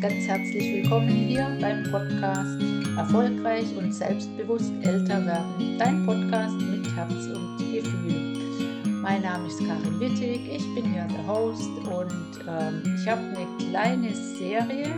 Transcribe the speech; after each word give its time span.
ganz 0.00 0.26
herzlich 0.26 0.76
willkommen 0.76 1.08
hier 1.10 1.46
beim 1.60 1.82
Podcast 1.90 2.59
Erfolgreich 3.00 3.74
und 3.78 3.94
selbstbewusst 3.94 4.70
älter 4.82 5.24
werden. 5.24 5.78
Dein 5.78 6.04
Podcast 6.04 6.60
mit 6.60 6.86
Herz 6.94 7.28
und 7.34 7.56
Gefühl. 7.56 8.84
Mein 9.00 9.22
Name 9.22 9.48
ist 9.48 9.58
Karin 9.58 9.98
Wittig, 9.98 10.46
ich 10.46 10.74
bin 10.74 10.92
hier 10.92 11.04
der 11.04 11.26
Host 11.26 11.70
und 11.78 12.44
ähm, 12.46 12.82
ich 12.94 13.08
habe 13.08 13.22
eine 13.22 13.46
kleine 13.58 14.14
Serie, 14.14 14.94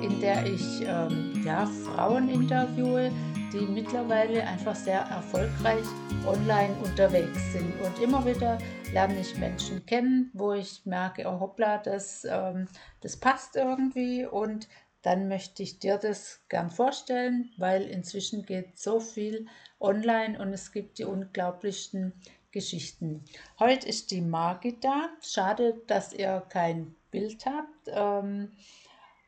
in 0.00 0.20
der 0.20 0.46
ich 0.46 0.82
ähm, 0.86 1.42
ja, 1.44 1.66
Frauen 1.66 2.28
interviewe, 2.28 3.10
die 3.52 3.66
mittlerweile 3.66 4.46
einfach 4.46 4.76
sehr 4.76 5.00
erfolgreich 5.00 5.84
online 6.28 6.76
unterwegs 6.84 7.52
sind. 7.52 7.72
Und 7.84 8.00
immer 8.00 8.24
wieder 8.24 8.58
lerne 8.92 9.18
ich 9.18 9.36
Menschen 9.38 9.84
kennen, 9.86 10.30
wo 10.34 10.52
ich 10.52 10.82
merke, 10.84 11.24
oh 11.26 11.40
hoppla, 11.40 11.78
das, 11.78 12.24
ähm, 12.30 12.68
das 13.00 13.16
passt 13.16 13.56
irgendwie. 13.56 14.24
Und 14.24 14.68
dann 15.02 15.28
möchte 15.28 15.62
ich 15.62 15.78
dir 15.78 15.96
das 15.96 16.40
gern 16.48 16.70
vorstellen, 16.70 17.50
weil 17.56 17.82
inzwischen 17.82 18.44
geht 18.44 18.78
so 18.78 19.00
viel 19.00 19.46
online 19.78 20.38
und 20.38 20.52
es 20.52 20.72
gibt 20.72 20.98
die 20.98 21.04
unglaublichsten 21.04 22.12
Geschichten. 22.52 23.24
Heute 23.58 23.88
ist 23.88 24.10
die 24.10 24.20
Margit 24.20 24.84
da. 24.84 25.08
Schade, 25.22 25.80
dass 25.86 26.12
ihr 26.12 26.44
kein 26.48 26.94
Bild 27.10 27.46
habt, 27.46 27.88
ähm, 27.88 28.52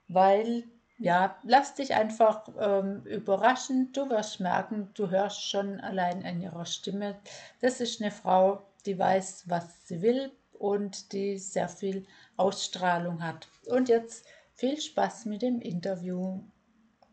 weil 0.09 0.65
ja, 0.99 1.37
lass 1.43 1.75
dich 1.75 1.95
einfach 1.95 2.49
ähm, 2.61 3.03
überraschen. 3.05 3.93
Du 3.93 4.09
wirst 4.09 4.41
merken, 4.41 4.91
du 4.95 5.11
hörst 5.11 5.49
schon 5.49 5.81
allein 5.81 6.25
an 6.25 6.41
ihrer 6.41 6.65
Stimme. 6.65 7.19
Das 7.61 7.81
ist 7.81 8.01
eine 8.01 8.13
Frau, 8.13 8.63
die 8.87 8.99
weiß, 8.99 9.49
was 9.49 9.87
sie 9.87 10.01
will 10.03 10.31
und 10.53 11.13
die 11.13 11.39
sehr 11.39 11.69
viel 11.69 12.07
Ausstrahlung 12.37 13.25
hat. 13.25 13.49
Und 13.67 13.89
jetzt 13.89 14.27
viel 14.63 14.81
Spaß 14.81 15.25
mit 15.25 15.43
dem 15.43 15.61
Interview. 15.61 16.41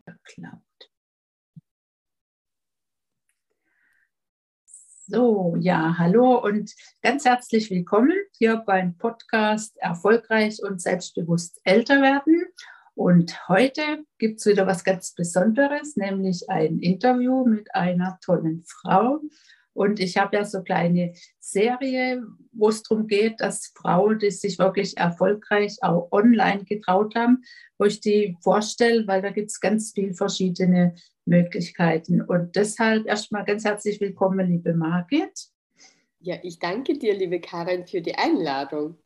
Geklappt. 0.06 0.92
So, 5.08 5.56
ja, 5.58 5.98
hallo 5.98 6.38
und 6.38 6.72
ganz 7.02 7.24
herzlich 7.24 7.68
willkommen 7.72 8.16
hier 8.38 8.58
beim 8.58 8.96
Podcast 8.96 9.76
Erfolgreich 9.78 10.62
und 10.62 10.80
selbstbewusst 10.80 11.60
älter 11.64 12.00
werden. 12.00 12.40
Und 12.94 13.48
heute 13.48 14.04
gibt 14.18 14.38
es 14.38 14.46
wieder 14.46 14.68
was 14.68 14.84
ganz 14.84 15.12
Besonderes, 15.12 15.96
nämlich 15.96 16.48
ein 16.48 16.78
Interview 16.78 17.44
mit 17.44 17.74
einer 17.74 18.20
tollen 18.24 18.62
Frau. 18.64 19.18
Und 19.80 19.98
ich 19.98 20.18
habe 20.18 20.36
ja 20.36 20.44
so 20.44 20.58
eine 20.58 20.64
kleine 20.64 21.14
Serie, 21.38 22.22
wo 22.52 22.68
es 22.68 22.82
darum 22.82 23.06
geht, 23.06 23.40
dass 23.40 23.72
Frauen, 23.74 24.18
die 24.18 24.30
sich 24.30 24.58
wirklich 24.58 24.98
erfolgreich 24.98 25.78
auch 25.80 26.12
online 26.12 26.64
getraut 26.64 27.14
haben, 27.14 27.44
wo 27.78 27.86
ich 27.86 27.98
die 27.98 28.36
vorstelle, 28.42 29.06
weil 29.06 29.22
da 29.22 29.30
gibt 29.30 29.50
es 29.50 29.58
ganz 29.58 29.92
viele 29.94 30.12
verschiedene 30.12 30.96
Möglichkeiten. 31.24 32.20
Und 32.20 32.56
deshalb 32.56 33.06
erstmal 33.06 33.46
ganz 33.46 33.64
herzlich 33.64 34.02
willkommen, 34.02 34.50
liebe 34.50 34.74
Margit. 34.74 35.48
Ja, 36.18 36.36
ich 36.42 36.58
danke 36.58 36.98
dir, 36.98 37.14
liebe 37.14 37.40
Karin, 37.40 37.86
für 37.86 38.02
die 38.02 38.16
Einladung 38.16 38.98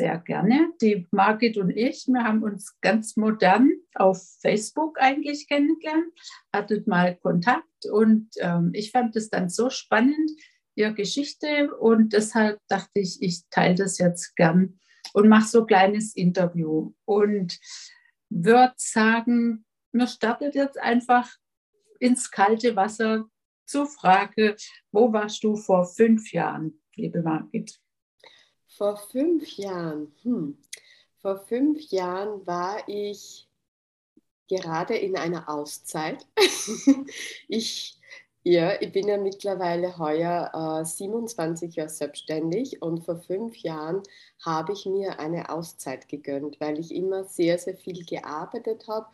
sehr 0.00 0.16
gerne. 0.18 0.72
Die 0.80 1.06
Margit 1.10 1.58
und 1.58 1.68
ich, 1.70 2.06
wir 2.06 2.24
haben 2.24 2.42
uns 2.42 2.80
ganz 2.80 3.18
modern 3.18 3.69
auf 3.94 4.22
Facebook 4.40 5.00
eigentlich 5.00 5.48
kennengelernt, 5.48 6.12
hattet 6.52 6.86
mal 6.86 7.16
Kontakt 7.16 7.86
und 7.90 8.28
ähm, 8.38 8.70
ich 8.74 8.90
fand 8.90 9.16
es 9.16 9.30
dann 9.30 9.48
so 9.48 9.70
spannend, 9.70 10.30
ihre 10.74 10.94
Geschichte 10.94 11.74
und 11.76 12.12
deshalb 12.12 12.60
dachte 12.68 13.00
ich, 13.00 13.20
ich 13.22 13.42
teile 13.50 13.74
das 13.74 13.98
jetzt 13.98 14.36
gern 14.36 14.78
und 15.12 15.28
mache 15.28 15.48
so 15.48 15.60
ein 15.60 15.66
kleines 15.66 16.14
Interview 16.14 16.92
und 17.04 17.58
würde 18.28 18.74
sagen, 18.76 19.64
mir 19.92 20.06
startet 20.06 20.54
jetzt 20.54 20.78
einfach 20.78 21.28
ins 21.98 22.30
kalte 22.30 22.76
Wasser 22.76 23.28
zur 23.66 23.86
Frage, 23.86 24.56
wo 24.92 25.12
warst 25.12 25.44
du 25.44 25.56
vor 25.56 25.84
fünf 25.84 26.32
Jahren, 26.32 26.82
liebe 26.94 27.22
Margit? 27.22 27.78
Vor 28.66 28.96
fünf 28.96 29.46
Jahren, 29.56 30.14
hm, 30.22 30.58
vor 31.18 31.38
fünf 31.46 31.80
Jahren 31.90 32.46
war 32.46 32.88
ich 32.88 33.49
gerade 34.50 34.96
in 34.96 35.16
einer 35.16 35.48
Auszeit. 35.48 36.26
ich, 37.48 37.98
ja, 38.42 38.80
ich 38.80 38.92
bin 38.92 39.08
ja 39.08 39.16
mittlerweile 39.16 39.96
heuer 39.98 40.80
äh, 40.82 40.84
27 40.84 41.76
Jahre 41.76 41.88
selbstständig 41.88 42.82
und 42.82 43.04
vor 43.04 43.16
fünf 43.16 43.56
Jahren 43.58 44.02
habe 44.44 44.72
ich 44.72 44.84
mir 44.86 45.18
eine 45.20 45.50
Auszeit 45.50 46.08
gegönnt, 46.08 46.60
weil 46.60 46.78
ich 46.78 46.94
immer 46.94 47.24
sehr, 47.24 47.58
sehr 47.58 47.76
viel 47.76 48.04
gearbeitet 48.04 48.88
habe 48.88 49.06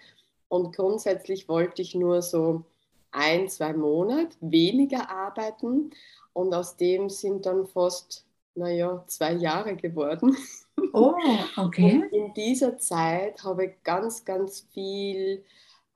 und 0.48 0.74
grundsätzlich 0.74 1.48
wollte 1.48 1.82
ich 1.82 1.94
nur 1.94 2.22
so 2.22 2.64
ein, 3.12 3.48
zwei 3.48 3.72
Monate 3.72 4.36
weniger 4.40 5.10
arbeiten 5.10 5.90
und 6.32 6.54
aus 6.54 6.76
dem 6.76 7.10
sind 7.10 7.46
dann 7.46 7.66
fast 7.66 8.26
naja, 8.56 9.04
zwei 9.06 9.32
Jahre 9.32 9.76
geworden. 9.76 10.36
Oh, 10.92 11.14
okay. 11.56 12.02
Und 12.02 12.12
in 12.12 12.34
dieser 12.34 12.78
Zeit 12.78 13.42
habe 13.44 13.66
ich 13.66 13.82
ganz, 13.82 14.24
ganz 14.24 14.66
viel 14.72 15.44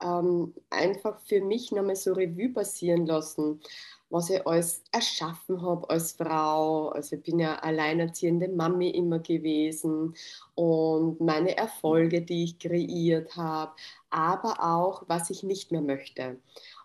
ähm, 0.01 0.53
einfach 0.69 1.19
für 1.21 1.41
mich 1.41 1.71
nochmal 1.71 1.95
so 1.95 2.13
Revue 2.13 2.49
passieren 2.49 3.05
lassen, 3.05 3.61
was 4.09 4.29
ich 4.29 4.45
alles 4.45 4.83
erschaffen 4.91 5.61
habe 5.61 5.89
als 5.89 6.13
Frau. 6.13 6.89
Also 6.89 7.15
ich 7.15 7.23
bin 7.23 7.39
ja 7.39 7.55
alleinerziehende 7.55 8.49
Mami 8.49 8.89
immer 8.89 9.19
gewesen 9.19 10.15
und 10.55 11.21
meine 11.21 11.55
Erfolge, 11.57 12.21
die 12.21 12.43
ich 12.45 12.59
kreiert 12.59 13.35
habe, 13.35 13.73
aber 14.09 14.61
auch, 14.61 15.03
was 15.07 15.29
ich 15.29 15.43
nicht 15.43 15.71
mehr 15.71 15.81
möchte. 15.81 16.39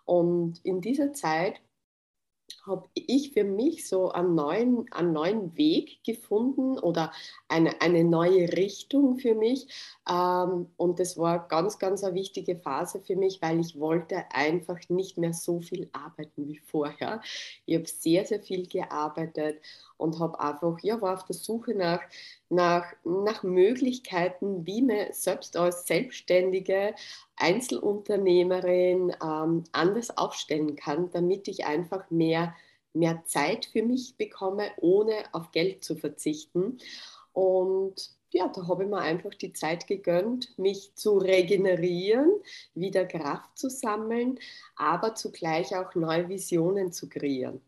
Und 0.04 0.60
in 0.64 0.80
dieser 0.80 1.12
Zeit 1.12 1.60
habe 2.66 2.88
ich 2.94 3.32
für 3.32 3.44
mich 3.44 3.88
so 3.88 4.10
einen 4.10 4.34
neuen, 4.34 4.90
einen 4.92 5.12
neuen 5.12 5.56
Weg 5.56 6.02
gefunden 6.04 6.78
oder 6.78 7.12
eine, 7.48 7.80
eine 7.80 8.04
neue 8.04 8.52
Richtung 8.52 9.18
für 9.18 9.34
mich. 9.34 9.68
Ähm, 10.10 10.66
und 10.76 10.98
das 10.98 11.16
war 11.16 11.46
ganz, 11.48 11.78
ganz 11.78 12.02
eine 12.02 12.14
wichtige 12.14 12.56
Phase 12.56 13.00
für 13.00 13.16
mich, 13.16 13.40
weil 13.40 13.60
ich 13.60 13.78
wollte 13.78 14.24
einfach 14.30 14.78
nicht 14.88 15.16
mehr 15.16 15.32
so 15.32 15.60
viel 15.60 15.88
arbeiten 15.92 16.48
wie 16.48 16.58
vorher. 16.58 17.20
Ich 17.64 17.76
habe 17.76 17.86
sehr, 17.86 18.24
sehr 18.24 18.40
viel 18.40 18.66
gearbeitet 18.66 19.60
und 19.98 20.18
habe 20.18 20.40
einfach, 20.40 20.78
ja, 20.82 21.00
war 21.00 21.14
auf 21.14 21.24
der 21.24 21.36
Suche 21.36 21.74
nach, 21.74 22.00
nach, 22.48 22.92
nach 23.04 23.42
Möglichkeiten, 23.42 24.66
wie 24.66 24.82
man 24.82 25.12
selbst 25.12 25.56
als 25.56 25.86
Selbstständige 25.86 26.94
Einzelunternehmerin 27.36 29.14
ähm, 29.22 29.64
anders 29.72 30.16
aufstellen 30.16 30.76
kann, 30.76 31.10
damit 31.10 31.48
ich 31.48 31.66
einfach 31.66 32.10
mehr, 32.10 32.54
mehr 32.92 33.22
Zeit 33.26 33.66
für 33.66 33.82
mich 33.82 34.16
bekomme, 34.16 34.70
ohne 34.78 35.14
auf 35.32 35.52
Geld 35.52 35.84
zu 35.84 35.96
verzichten. 35.96 36.78
Und 37.32 38.16
ja, 38.32 38.48
da 38.48 38.66
habe 38.68 38.84
ich 38.84 38.90
mir 38.90 38.98
einfach 38.98 39.34
die 39.34 39.52
Zeit 39.52 39.86
gegönnt, 39.86 40.58
mich 40.58 40.94
zu 40.94 41.18
regenerieren, 41.18 42.30
wieder 42.74 43.06
Kraft 43.06 43.56
zu 43.58 43.70
sammeln, 43.70 44.38
aber 44.76 45.14
zugleich 45.14 45.76
auch 45.76 45.94
neue 45.94 46.28
Visionen 46.28 46.92
zu 46.92 47.08
kreieren. 47.08 47.60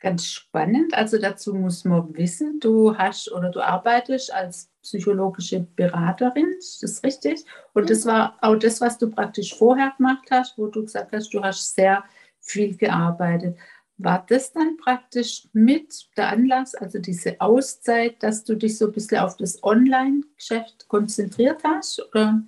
Ganz 0.00 0.24
spannend. 0.24 0.94
Also 0.94 1.18
dazu 1.18 1.54
muss 1.54 1.84
man 1.84 2.16
wissen, 2.16 2.58
du 2.58 2.96
hast 2.96 3.30
oder 3.30 3.50
du 3.50 3.60
arbeitest 3.60 4.32
als 4.32 4.70
psychologische 4.82 5.60
Beraterin, 5.60 6.54
ist 6.58 6.82
das 6.82 7.02
richtig? 7.02 7.44
Und 7.74 7.90
das 7.90 8.06
war 8.06 8.38
auch 8.40 8.56
das, 8.56 8.80
was 8.80 8.96
du 8.96 9.10
praktisch 9.10 9.54
vorher 9.54 9.92
gemacht 9.98 10.26
hast, 10.30 10.56
wo 10.56 10.68
du 10.68 10.82
gesagt 10.84 11.12
hast, 11.12 11.34
du 11.34 11.42
hast 11.42 11.74
sehr 11.74 12.02
viel 12.40 12.78
gearbeitet. 12.78 13.58
War 13.98 14.24
das 14.26 14.54
dann 14.54 14.78
praktisch 14.78 15.46
mit 15.52 16.08
der 16.16 16.30
Anlass, 16.30 16.74
also 16.74 16.98
diese 16.98 17.38
Auszeit, 17.38 18.22
dass 18.22 18.44
du 18.44 18.54
dich 18.54 18.78
so 18.78 18.86
ein 18.86 18.92
bisschen 18.92 19.18
auf 19.18 19.36
das 19.36 19.62
Online-Geschäft 19.62 20.88
konzentriert 20.88 21.62
hast? 21.62 22.02
Oder? 22.08 22.42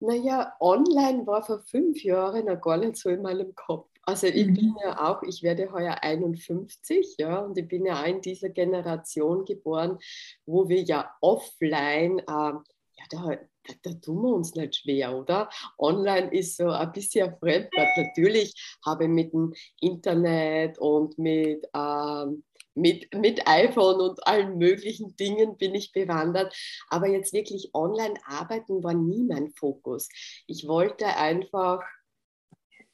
Naja, 0.00 0.54
online 0.60 1.26
war 1.26 1.42
vor 1.42 1.58
fünf 1.64 2.02
Jahren 2.02 2.46
noch 2.46 2.60
gar 2.62 2.78
nicht 2.78 2.96
so 2.96 3.10
in 3.10 3.20
meinem 3.20 3.54
Kopf. 3.54 3.90
Also 4.08 4.26
ich 4.26 4.46
mhm. 4.46 4.54
bin 4.54 4.74
ja 4.82 5.06
auch, 5.06 5.22
ich 5.22 5.42
werde 5.42 5.70
heuer 5.70 5.98
51, 6.00 7.16
ja, 7.18 7.40
und 7.40 7.58
ich 7.58 7.68
bin 7.68 7.84
ja 7.84 8.00
auch 8.00 8.06
in 8.06 8.22
dieser 8.22 8.48
Generation 8.48 9.44
geboren, 9.44 9.98
wo 10.46 10.66
wir 10.66 10.80
ja 10.80 11.14
offline, 11.20 12.18
äh, 12.20 12.22
ja, 12.26 13.04
da, 13.10 13.36
da, 13.64 13.74
da, 13.82 13.92
tun 14.00 14.22
wir 14.22 14.34
uns 14.34 14.54
nicht 14.54 14.76
schwer, 14.76 15.14
oder? 15.14 15.50
Online 15.76 16.32
ist 16.32 16.56
so 16.56 16.70
ein 16.70 16.90
bisschen 16.92 17.36
fremd, 17.36 17.68
weil 17.76 17.86
natürlich 17.98 18.78
habe 18.82 19.04
ich 19.04 19.10
mit 19.10 19.34
dem 19.34 19.52
Internet 19.78 20.78
und 20.78 21.18
mit, 21.18 21.66
ähm, 21.74 22.44
mit, 22.74 23.14
mit 23.14 23.46
iPhone 23.46 24.00
und 24.00 24.26
allen 24.26 24.56
möglichen 24.56 25.16
Dingen 25.16 25.58
bin 25.58 25.74
ich 25.74 25.92
bewandert. 25.92 26.56
Aber 26.88 27.08
jetzt 27.08 27.34
wirklich 27.34 27.74
online 27.74 28.14
arbeiten 28.24 28.82
war 28.82 28.94
nie 28.94 29.22
mein 29.24 29.50
Fokus. 29.50 30.08
Ich 30.46 30.66
wollte 30.66 31.04
einfach, 31.04 31.82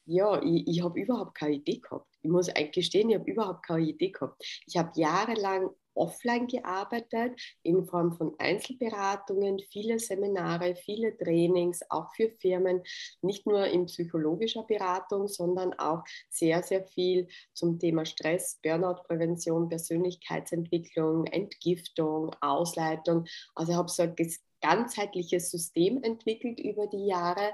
ja, 0.05 0.41
ich, 0.41 0.67
ich 0.67 0.83
habe 0.83 0.99
überhaupt 0.99 1.35
keine 1.35 1.55
Idee 1.55 1.79
gehabt. 1.79 2.07
Ich 2.21 2.29
muss 2.29 2.49
gestehen, 2.71 3.09
ich 3.09 3.15
habe 3.15 3.29
überhaupt 3.29 3.65
keine 3.65 3.85
Idee 3.85 4.11
gehabt. 4.11 4.43
Ich 4.65 4.77
habe 4.77 4.91
jahrelang 4.95 5.69
offline 5.95 6.47
gearbeitet 6.47 7.39
in 7.63 7.85
Form 7.85 8.13
von 8.13 8.35
Einzelberatungen, 8.37 9.59
viele 9.71 9.97
Seminare, 9.99 10.75
viele 10.75 11.17
Trainings, 11.17 11.81
auch 11.89 12.13
für 12.15 12.29
Firmen, 12.29 12.83
nicht 13.21 13.47
nur 13.47 13.65
in 13.65 13.85
psychologischer 13.85 14.63
Beratung, 14.63 15.27
sondern 15.27 15.73
auch 15.73 16.03
sehr, 16.29 16.61
sehr 16.63 16.85
viel 16.85 17.27
zum 17.53 17.79
Thema 17.79 18.05
Stress, 18.05 18.59
Burnout-Prävention, 18.61 19.69
Persönlichkeitsentwicklung, 19.69 21.25
Entgiftung, 21.27 22.35
Ausleitung. 22.41 23.25
Also 23.55 23.71
ich 23.71 23.77
habe 23.77 23.89
so 23.89 24.03
ein 24.03 24.15
ganzheitliches 24.61 25.51
System 25.51 26.01
entwickelt 26.03 26.59
über 26.59 26.87
die 26.87 27.07
Jahre 27.07 27.53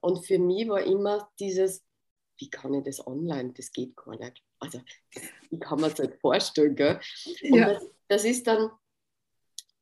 und 0.00 0.26
für 0.26 0.38
mich 0.38 0.68
war 0.68 0.82
immer 0.82 1.28
dieses, 1.38 1.87
wie 2.38 2.50
kann 2.50 2.74
ich 2.74 2.84
das 2.84 3.06
online? 3.06 3.52
Das 3.56 3.72
geht 3.72 3.96
gar 3.96 4.16
nicht. 4.16 4.42
Also, 4.58 4.80
wie 5.50 5.58
kann 5.58 5.80
man 5.80 5.94
sich 5.94 6.10
vorstellen? 6.20 6.76
Gell? 6.76 7.00
Und 7.50 7.58
ja. 7.58 7.74
das, 7.74 7.82
das 8.08 8.24
ist 8.24 8.46
dann, 8.46 8.70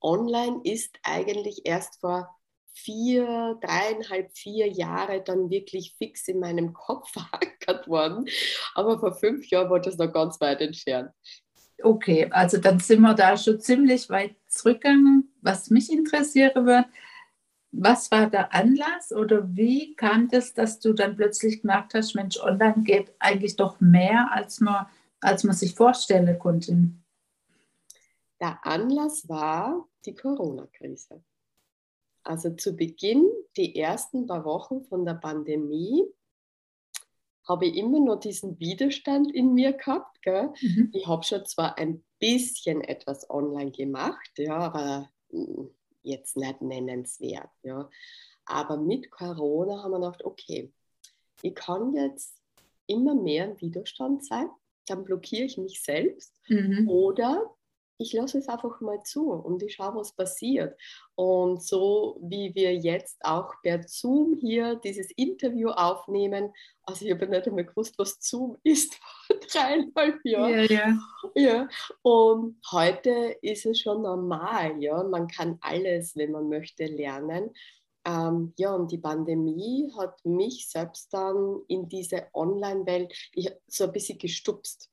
online 0.01 0.61
ist 0.65 0.99
eigentlich 1.03 1.63
erst 1.65 2.01
vor 2.01 2.37
vier, 2.73 3.59
dreieinhalb, 3.63 4.31
vier 4.37 4.69
Jahre 4.69 5.23
dann 5.23 5.49
wirklich 5.51 5.95
fix 5.97 6.29
in 6.29 6.41
meinem 6.41 6.73
Kopf 6.75 7.11
verankert 7.13 7.89
worden. 7.89 8.27
Aber 8.75 8.99
vor 8.99 9.15
fünf 9.15 9.49
Jahren 9.49 9.71
war 9.71 9.81
das 9.81 9.97
noch 9.97 10.13
ganz 10.13 10.41
weit 10.41 10.61
entfernt. 10.61 11.11
Okay, 11.83 12.29
also 12.31 12.57
dann 12.59 12.79
sind 12.79 13.01
wir 13.03 13.15
da 13.15 13.37
schon 13.37 13.61
ziemlich 13.61 14.09
weit 14.09 14.37
zurückgegangen. 14.49 15.35
Was 15.43 15.69
mich 15.69 15.93
interessieren 15.93 16.67
würde, 16.67 16.89
was 17.79 18.11
war 18.11 18.31
der 18.31 18.55
Anlass 18.55 19.13
oder 19.13 19.55
wie 19.55 19.95
kam 19.95 20.29
das, 20.29 20.55
dass 20.55 20.79
du 20.81 20.93
dann 20.93 21.17
plötzlich 21.17 21.63
gemerkt 21.63 21.95
hast, 21.95 22.15
Mensch, 22.15 22.39
online 22.41 22.83
geht 22.83 23.13
eigentlich 23.19 23.57
doch 23.57 23.81
mehr, 23.81 24.31
als 24.33 24.61
man, 24.61 24.87
als 25.21 25.45
man 25.45 25.55
sich 25.55 25.75
vorstellen 25.75 26.39
konnte? 26.39 26.91
Der 28.41 28.59
Anlass 28.65 29.29
war 29.29 29.87
die 30.05 30.15
Corona-Krise. 30.15 31.23
Also 32.23 32.51
zu 32.51 32.75
Beginn, 32.75 33.25
die 33.57 33.79
ersten 33.79 34.27
paar 34.27 34.45
Wochen 34.45 34.83
von 34.85 35.05
der 35.05 35.15
Pandemie, 35.15 36.05
habe 37.47 37.67
ich 37.67 37.77
immer 37.77 38.01
noch 38.01 38.17
diesen 38.19 38.59
Widerstand 38.59 39.33
in 39.33 39.55
mir 39.55 39.73
gehabt. 39.73 40.19
Mhm. 40.27 40.91
Ich 40.93 41.07
habe 41.07 41.23
schon 41.23 41.47
zwar 41.47 41.79
ein 41.79 42.05
bisschen 42.19 42.81
etwas 42.81 43.31
online 43.31 43.71
gemacht, 43.71 44.33
ja, 44.37 44.57
aber 44.57 45.11
hm, 45.31 45.71
jetzt 46.07 46.37
nicht 46.37 46.63
nennenswert. 46.63 47.51
Ja. 47.63 47.89
Aber 48.45 48.77
mit 48.77 49.11
Corona 49.11 49.83
haben 49.83 49.93
wir 49.93 50.01
gedacht, 50.01 50.25
okay, 50.25 50.73
ich 51.43 51.55
kann 51.55 51.95
jetzt 51.95 52.41
immer 52.87 53.15
mehr 53.15 53.47
im 53.47 53.61
Widerstand 53.61 54.25
sein, 54.25 54.49
dann 54.87 55.05
blockiere 55.05 55.45
ich 55.45 55.59
mich 55.59 55.83
selbst 55.83 56.41
mhm. 56.49 56.89
oder 56.89 57.56
ich 57.99 58.13
lasse 58.13 58.39
es 58.39 58.49
einfach 58.49 58.81
mal 58.81 59.03
zu 59.03 59.31
und 59.31 59.63
ich 59.63 59.75
schaue, 59.75 59.97
was 59.97 60.13
passiert. 60.13 60.79
Und 61.15 61.63
so 61.63 62.19
wie 62.23 62.55
wir 62.55 62.75
jetzt 62.75 63.19
auch 63.23 63.55
per 63.63 63.83
Zoom 63.87 64.35
hier 64.35 64.77
dieses 64.77 65.11
Interview 65.13 65.71
aufnehmen, 65.71 66.53
also 66.83 67.05
ich 67.05 67.13
habe 67.13 67.27
nicht 67.27 67.47
einmal 67.47 67.65
gewusst, 67.65 67.99
was 67.99 68.19
Zoom 68.21 68.57
ist 68.63 68.95
vor 68.95 69.37
dreieinhalb 69.39 70.25
Jahren. 70.25 70.67
Ja, 70.69 70.73
ja. 70.73 70.99
ja. 71.35 71.69
Und 72.03 72.59
heute 72.71 73.37
ist 73.41 73.67
es 73.67 73.81
schon 73.81 74.03
normal, 74.03 74.83
ja. 74.83 75.03
Man 75.03 75.29
kann 75.29 75.59
alles, 75.61 76.17
wenn 76.17 76.33
man 76.33 76.49
möchte, 76.49 76.85
lernen. 76.87 77.51
Ähm, 78.05 78.53
ja, 78.57 78.73
und 78.75 78.93
die 78.93 78.99
Pandemie 78.99 79.91
hat 79.97 80.25
mich 80.25 80.69
selbst 80.69 81.13
dann 81.13 81.63
in 81.67 81.89
diese 81.89 82.29
Online-Welt 82.35 83.13
so 83.67 83.85
ein 83.85 83.93
bisschen 83.93 84.19
gestupst 84.19 84.91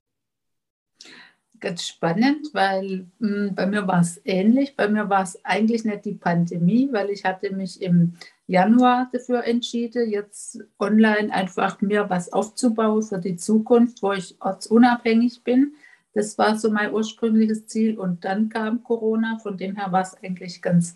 ganz 1.63 1.87
spannend, 1.87 2.49
weil 2.53 3.07
mh, 3.19 3.29
hm, 3.29 3.55
bei 3.55 3.65
mir 3.65 3.87
war 3.87 4.01
es 4.01 4.21
ähnlich. 4.25 4.75
Bei 4.75 4.87
mir 4.89 5.09
war 5.09 5.23
es 5.23 5.43
eigentlich 5.45 5.85
nicht 5.85 6.05
die 6.05 6.15
Pandemie, 6.15 6.89
weil 6.91 7.09
ich 7.09 7.23
hatte 7.23 7.55
mich 7.55 7.81
im 7.81 8.15
Januar 8.47 9.09
dafür 9.13 9.45
entschieden, 9.45 10.09
jetzt 10.11 10.59
online 10.77 11.33
einfach 11.33 11.81
mir 11.81 12.09
was 12.09 12.33
aufzubauen 12.33 13.01
für 13.01 13.17
die 13.17 13.37
Zukunft, 13.37 14.03
wo 14.03 14.11
ich 14.11 14.35
ortsunabhängig 14.41 15.43
bin. 15.43 15.73
Das 16.13 16.37
war 16.37 16.57
so 16.57 16.69
mein 16.69 16.93
ursprüngliches 16.93 17.65
Ziel. 17.67 17.97
Und 17.97 18.25
dann 18.25 18.49
kam 18.49 18.83
Corona. 18.83 19.39
Von 19.39 19.57
dem 19.57 19.77
her 19.77 19.91
war 19.91 20.01
es 20.01 20.15
eigentlich 20.21 20.61
ganz 20.61 20.93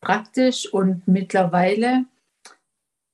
praktisch. 0.00 0.72
Und 0.72 1.08
mittlerweile 1.08 2.04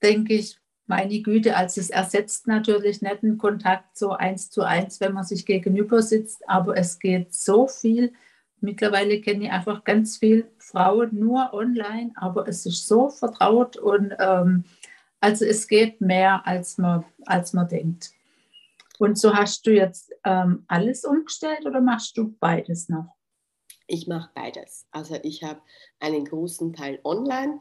denke 0.02 0.34
ich, 0.34 0.59
meine 0.90 1.22
Güte, 1.22 1.56
also 1.56 1.80
es 1.80 1.88
ersetzt 1.88 2.48
natürlich 2.48 3.00
nicht 3.00 3.22
einen 3.22 3.38
Kontakt 3.38 3.96
so 3.96 4.10
eins 4.10 4.50
zu 4.50 4.62
eins, 4.62 5.00
wenn 5.00 5.12
man 5.12 5.22
sich 5.22 5.46
gegenüber 5.46 6.02
sitzt, 6.02 6.46
aber 6.48 6.76
es 6.76 6.98
geht 6.98 7.32
so 7.32 7.68
viel. 7.68 8.12
Mittlerweile 8.60 9.20
kenne 9.20 9.44
ich 9.44 9.52
einfach 9.52 9.84
ganz 9.84 10.18
viele 10.18 10.50
Frauen 10.58 11.10
nur 11.12 11.54
online, 11.54 12.10
aber 12.16 12.48
es 12.48 12.66
ist 12.66 12.88
so 12.88 13.08
vertraut 13.08 13.76
und 13.76 14.12
ähm, 14.18 14.64
also 15.20 15.44
es 15.44 15.68
geht 15.68 16.00
mehr, 16.00 16.44
als 16.44 16.76
man, 16.76 17.04
als 17.24 17.52
man 17.52 17.68
denkt. 17.68 18.10
Und 18.98 19.16
so 19.16 19.32
hast 19.32 19.66
du 19.68 19.70
jetzt 19.70 20.12
ähm, 20.24 20.64
alles 20.66 21.04
umgestellt 21.04 21.66
oder 21.66 21.80
machst 21.80 22.18
du 22.18 22.34
beides 22.40 22.88
noch? 22.88 23.14
Ich 23.86 24.08
mache 24.08 24.30
beides. 24.34 24.86
Also 24.90 25.18
ich 25.22 25.44
habe 25.44 25.60
einen 26.00 26.24
großen 26.24 26.72
Teil 26.72 26.98
online 27.04 27.60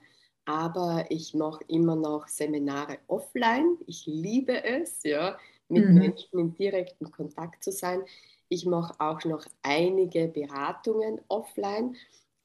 aber 0.49 1.05
ich 1.09 1.35
mache 1.35 1.63
immer 1.67 1.95
noch 1.95 2.27
Seminare 2.27 2.97
offline. 3.05 3.77
Ich 3.85 4.07
liebe 4.07 4.63
es, 4.63 5.03
ja, 5.03 5.37
mit 5.67 5.87
mhm. 5.87 5.93
Menschen 5.93 6.39
in 6.39 6.53
direktem 6.55 7.11
Kontakt 7.11 7.63
zu 7.63 7.71
sein. 7.71 8.01
Ich 8.47 8.65
mache 8.65 8.95
auch 8.97 9.23
noch 9.25 9.45
einige 9.61 10.27
Beratungen 10.27 11.21
offline, 11.27 11.95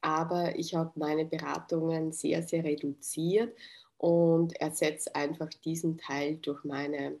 aber 0.01 0.55
ich 0.55 0.75
habe 0.75 0.91
meine 0.93 1.25
Beratungen 1.25 2.11
sehr, 2.11 2.43
sehr 2.43 2.63
reduziert 2.63 3.57
und 3.97 4.55
ersetze 4.61 5.15
einfach 5.15 5.49
diesen 5.49 5.97
Teil 5.97 6.35
durch 6.35 6.63
meine 6.63 7.19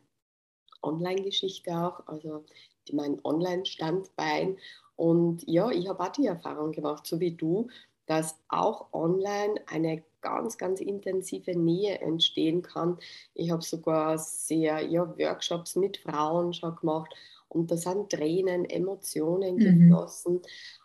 Online-Geschichte 0.83 1.71
auch, 1.71 2.05
also 2.05 2.45
mein 2.91 3.19
Online-Standbein. 3.23 4.59
Und 4.95 5.47
ja, 5.47 5.71
ich 5.71 5.89
habe 5.89 6.03
auch 6.03 6.11
die 6.11 6.27
Erfahrung 6.27 6.73
gemacht, 6.73 7.07
so 7.07 7.19
wie 7.19 7.31
du, 7.31 7.69
dass 8.05 8.39
auch 8.49 8.93
online 8.93 9.55
eine 9.65 10.03
ganz, 10.25 10.57
ganz 10.57 10.81
intensive 10.81 11.55
Nähe 11.55 11.99
entstehen 11.99 12.63
kann. 12.63 12.97
Ich 13.35 13.51
habe 13.51 13.61
sogar 13.61 14.17
sehr 14.17 14.81
ja, 14.81 15.07
Workshops 15.19 15.75
mit 15.75 15.97
Frauen 15.97 16.51
schon 16.53 16.75
gemacht 16.75 17.13
und 17.47 17.69
da 17.69 17.77
sind 17.77 18.09
Tränen, 18.09 18.65
Emotionen 18.65 19.57
mhm. 19.57 19.89
geflossen. 19.89 20.41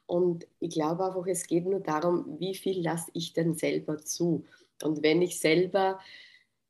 Und 0.06 0.46
ich 0.58 0.74
glaube 0.74 1.06
einfach, 1.06 1.26
es 1.26 1.46
geht 1.46 1.64
nur 1.64 1.80
darum, 1.80 2.36
wie 2.38 2.54
viel 2.54 2.82
lasse 2.82 3.10
ich 3.14 3.32
denn 3.32 3.54
selber 3.54 3.96
zu. 3.96 4.44
Und 4.82 5.02
wenn 5.02 5.22
ich 5.22 5.40
selber 5.40 5.98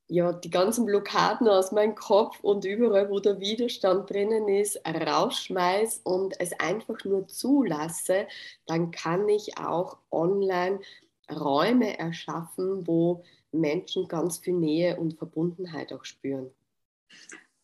ja, 0.07 0.33
die 0.33 0.51
ganzen 0.51 0.87
Blockaden 0.87 1.49
aus 1.49 1.71
meinem 1.71 1.95
Kopf 1.95 2.41
und 2.41 2.65
überall, 2.65 3.11
wo 3.11 3.21
der 3.21 3.41
Widerstand 3.41 4.11
drinnen 4.11 4.49
ist, 4.49 4.81
rausschmeiß 4.85 6.01
und 6.03 6.35
es 6.41 6.53
einfach 6.59 7.05
nur 7.05 7.29
zulasse, 7.29 8.27
dann 8.67 8.91
kann 8.91 9.29
ich 9.29 9.57
auch 9.59 9.99
online 10.11 10.81
Räume 11.33 11.99
erschaffen, 11.99 12.87
wo 12.87 13.25
Menschen 13.53 14.09
ganz 14.09 14.39
viel 14.39 14.55
Nähe 14.55 14.97
und 14.97 15.19
Verbundenheit 15.19 15.93
auch 15.93 16.05
spüren. 16.05 16.51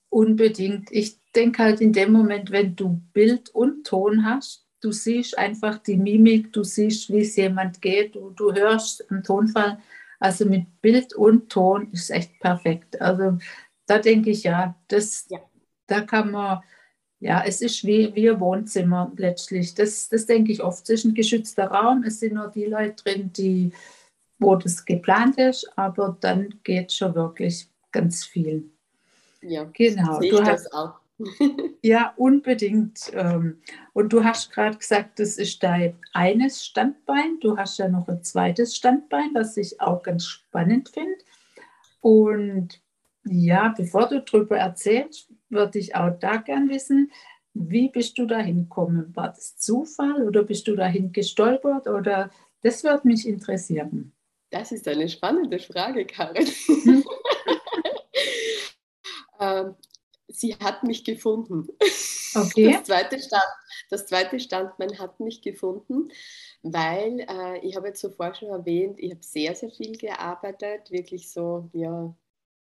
Unbedingt. 0.09 0.91
Ich 0.93 1.19
denke 1.35 1.63
halt 1.63 1.81
in 1.81 1.93
dem 1.93 2.13
Moment, 2.13 2.51
wenn 2.51 2.75
du 2.75 3.01
Bild 3.13 3.51
und 3.51 3.87
Ton 3.87 4.25
hast, 4.25 4.67
du 4.81 4.93
siehst 4.93 5.37
einfach 5.37 5.79
die 5.79 5.97
Mimik, 5.97 6.53
du 6.53 6.63
siehst, 6.63 7.11
wie 7.11 7.21
es 7.21 7.37
jemand 7.37 7.83
geht, 7.83 8.15
du, 8.15 8.31
du 8.31 8.53
hörst 8.55 9.01
im 9.11 9.23
Tonfall, 9.23 9.79
also 10.19 10.47
mit 10.47 10.81
Bild 10.81 11.15
und 11.15 11.51
Ton 11.51 11.91
ist 11.93 12.11
echt 12.11 12.39
perfekt. 12.41 13.01
Also 13.01 13.39
da 13.87 13.99
denke 13.99 14.31
ich 14.31 14.45
ja, 14.45 14.75
das, 14.89 15.27
ja. 15.29 15.41
da 15.87 16.01
kann 16.03 16.31
man, 16.31 16.63
ja, 17.21 17.43
es 17.47 17.63
ist 17.63 17.85
wie, 17.85 18.15
wie 18.15 18.31
ein 18.31 18.41
Wohnzimmer 18.41 19.11
letztlich. 19.17 19.75
Das, 19.75 20.09
das 20.09 20.27
denke 20.27 20.53
ich 20.53 20.63
oft. 20.63 20.83
Es 20.85 20.91
ist 20.91 21.05
ein 21.05 21.15
geschützter 21.15 21.69
Raum, 21.69 22.03
es 22.05 22.21
sind 22.21 22.35
nur 22.35 22.49
die 22.49 22.67
Leute 22.67 23.03
drin, 23.03 23.31
die, 23.33 23.73
wo 24.39 24.57
das 24.57 24.85
geplant 24.85 25.39
ist, 25.39 25.67
aber 25.77 26.17
dann 26.21 26.55
geht 26.63 26.93
schon 26.93 27.15
wirklich 27.15 27.69
ganz 27.91 28.25
viel. 28.25 28.71
Ja, 29.41 29.65
genau. 29.73 30.21
Sehe 30.21 30.31
ich 30.31 30.37
du 30.37 30.45
das 30.45 30.73
auch. 30.73 30.95
ja, 31.83 32.13
unbedingt. 32.17 33.11
Ähm, 33.15 33.61
und 33.95 34.13
du 34.13 34.23
hast 34.23 34.53
gerade 34.53 34.77
gesagt, 34.77 35.19
das 35.19 35.39
ist 35.39 35.63
dein 35.63 35.97
eines 36.13 36.67
Standbein. 36.67 37.41
Du 37.41 37.57
hast 37.57 37.79
ja 37.79 37.89
noch 37.89 38.09
ein 38.09 38.23
zweites 38.23 38.77
Standbein, 38.77 39.31
was 39.33 39.57
ich 39.57 39.81
auch 39.81 40.03
ganz 40.03 40.27
spannend 40.27 40.91
finde. 40.91 41.17
Und 42.01 42.81
ja, 43.25 43.75
bevor 43.77 44.09
du 44.09 44.21
darüber 44.21 44.59
erzählst, 44.59 45.29
würde 45.49 45.79
ich 45.79 45.95
auch 45.95 46.19
da 46.19 46.37
gern 46.37 46.69
wissen, 46.69 47.11
wie 47.55 47.89
bist 47.89 48.19
du 48.19 48.27
dahin 48.27 48.65
gekommen? 48.65 49.17
War 49.17 49.29
das 49.29 49.57
Zufall 49.57 50.27
oder 50.27 50.43
bist 50.43 50.69
du 50.69 50.77
dahin 50.77 51.13
gestolpert? 51.13 51.89
Oder 51.89 52.31
das 52.63 52.85
würde 52.85 53.09
mich 53.09 53.27
interessieren. 53.27 54.13
Das 54.51 54.73
ist 54.73 54.87
eine 54.87 55.09
spannende 55.09 55.59
Frage, 55.59 56.07
Karin. 56.07 56.47
Hm. 56.47 57.05
ähm, 59.41 59.75
sie 60.29 60.55
hat 60.57 60.85
mich 60.85 61.05
gefunden. 61.05 61.69
Okay. 62.35 62.73
Das 62.73 62.85
zweite, 62.85 63.19
Stand, 63.19 63.45
das 63.91 64.07
zweite 64.07 64.39
Standbein 64.39 64.99
hat 64.99 65.21
mich 65.21 65.41
gefunden, 65.41 66.11
weil 66.63 67.21
äh, 67.21 67.59
ich 67.67 67.77
habe 67.77 67.89
jetzt 67.89 68.01
zuvor 68.01 68.35
schon 68.35 68.51
erwähnt, 68.51 68.99
ich 68.99 69.13
habe 69.13 69.23
sehr, 69.23 69.55
sehr 69.55 69.71
viel 69.71 69.97
gearbeitet, 69.97 70.91
wirklich 70.91 71.31
so, 71.31 71.71
ja, 71.73 72.15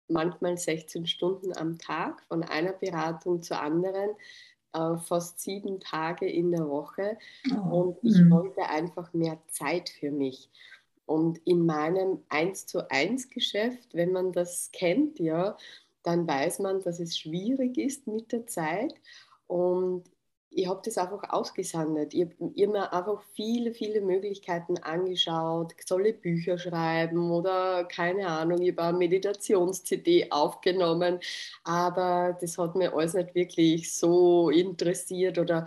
manchmal 0.09 0.57
16 0.57 1.07
Stunden 1.07 1.57
am 1.57 1.79
Tag, 1.79 2.23
von 2.29 2.43
einer 2.43 2.73
Beratung 2.73 3.43
zur 3.43 3.61
anderen, 3.61 4.11
äh, 4.73 4.97
fast 4.99 5.41
sieben 5.41 5.81
Tage 5.81 6.29
in 6.29 6.51
der 6.51 6.69
Woche. 6.69 7.19
Oh. 7.51 7.81
Und 7.81 7.99
ich 8.03 8.19
mhm. 8.19 8.31
wollte 8.31 8.63
einfach 8.69 9.13
mehr 9.13 9.39
Zeit 9.49 9.89
für 9.89 10.11
mich. 10.11 10.51
Und 11.07 11.39
in 11.47 11.65
meinem 11.65 12.23
1 12.29 12.67
zu 12.67 12.91
1 12.91 13.31
Geschäft, 13.31 13.95
wenn 13.95 14.13
man 14.13 14.33
das 14.33 14.71
kennt, 14.73 15.19
ja, 15.19 15.57
dann 16.03 16.27
weiß 16.29 16.59
man, 16.59 16.83
dass 16.83 17.01
es 17.01 17.19
schwierig 17.19 17.79
ist 17.79 18.07
mit 18.07 18.31
der 18.33 18.47
Zeit. 18.47 18.95
Und 19.47 20.05
ich 20.51 20.67
habe 20.67 20.81
das 20.85 20.99
einfach 20.99 21.23
ausgesandet. 21.31 22.15
Ich 22.15 22.23
habe 22.23 22.73
mir 22.73 22.93
einfach 22.93 23.23
viele, 23.35 23.73
viele 23.73 24.01
Möglichkeiten 24.01 24.79
angeschaut. 24.79 25.75
Soll 25.87 26.07
ich 26.07 26.21
Bücher 26.21 26.59
schreiben 26.59 27.31
oder 27.31 27.85
keine 27.85 28.27
Ahnung, 28.29 28.61
ich 28.63 28.73
habe 28.73 28.83
eine 28.85 28.99
Meditations-CD 28.99 30.31
aufgenommen, 30.31 31.21
aber 31.65 32.37
das 32.41 32.59
hat 32.59 32.77
mir 32.77 32.95
alles 32.95 33.15
nicht 33.15 33.35
wirklich 33.35 33.93
so 33.95 34.51
interessiert 34.51 35.39
oder 35.39 35.67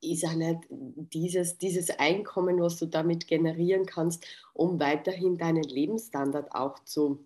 ist 0.00 0.24
auch 0.26 0.34
nicht 0.34 0.60
dieses, 0.70 1.58
dieses 1.58 1.90
Einkommen, 1.98 2.60
was 2.60 2.78
du 2.78 2.86
damit 2.86 3.28
generieren 3.28 3.86
kannst, 3.86 4.26
um 4.52 4.80
weiterhin 4.80 5.38
deinen 5.38 5.62
Lebensstandard 5.62 6.52
auch 6.54 6.82
zu, 6.84 7.24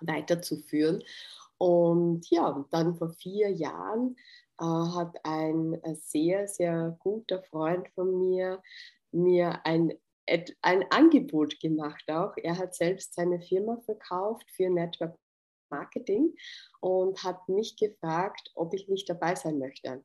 weiterzuführen. 0.00 1.02
Und 1.58 2.28
ja, 2.30 2.64
dann 2.70 2.96
vor 2.96 3.10
vier 3.10 3.50
Jahren 3.50 4.16
hat 4.58 5.16
ein 5.24 5.74
äh, 5.82 5.94
sehr, 5.94 6.46
sehr 6.46 6.96
guter 7.00 7.42
Freund 7.42 7.88
von 7.94 8.18
mir 8.18 8.62
mir 9.12 9.60
ein, 9.64 9.92
ein 10.62 10.84
Angebot 10.90 11.60
gemacht 11.60 12.04
auch. 12.08 12.32
Er 12.36 12.58
hat 12.58 12.74
selbst 12.74 13.14
seine 13.14 13.40
Firma 13.40 13.78
verkauft 13.84 14.50
für 14.50 14.68
Network 14.68 15.16
Marketing 15.70 16.34
und 16.80 17.22
hat 17.24 17.48
mich 17.48 17.76
gefragt, 17.76 18.50
ob 18.54 18.74
ich 18.74 18.88
nicht 18.88 19.08
dabei 19.08 19.34
sein 19.34 19.58
möchte. 19.58 20.04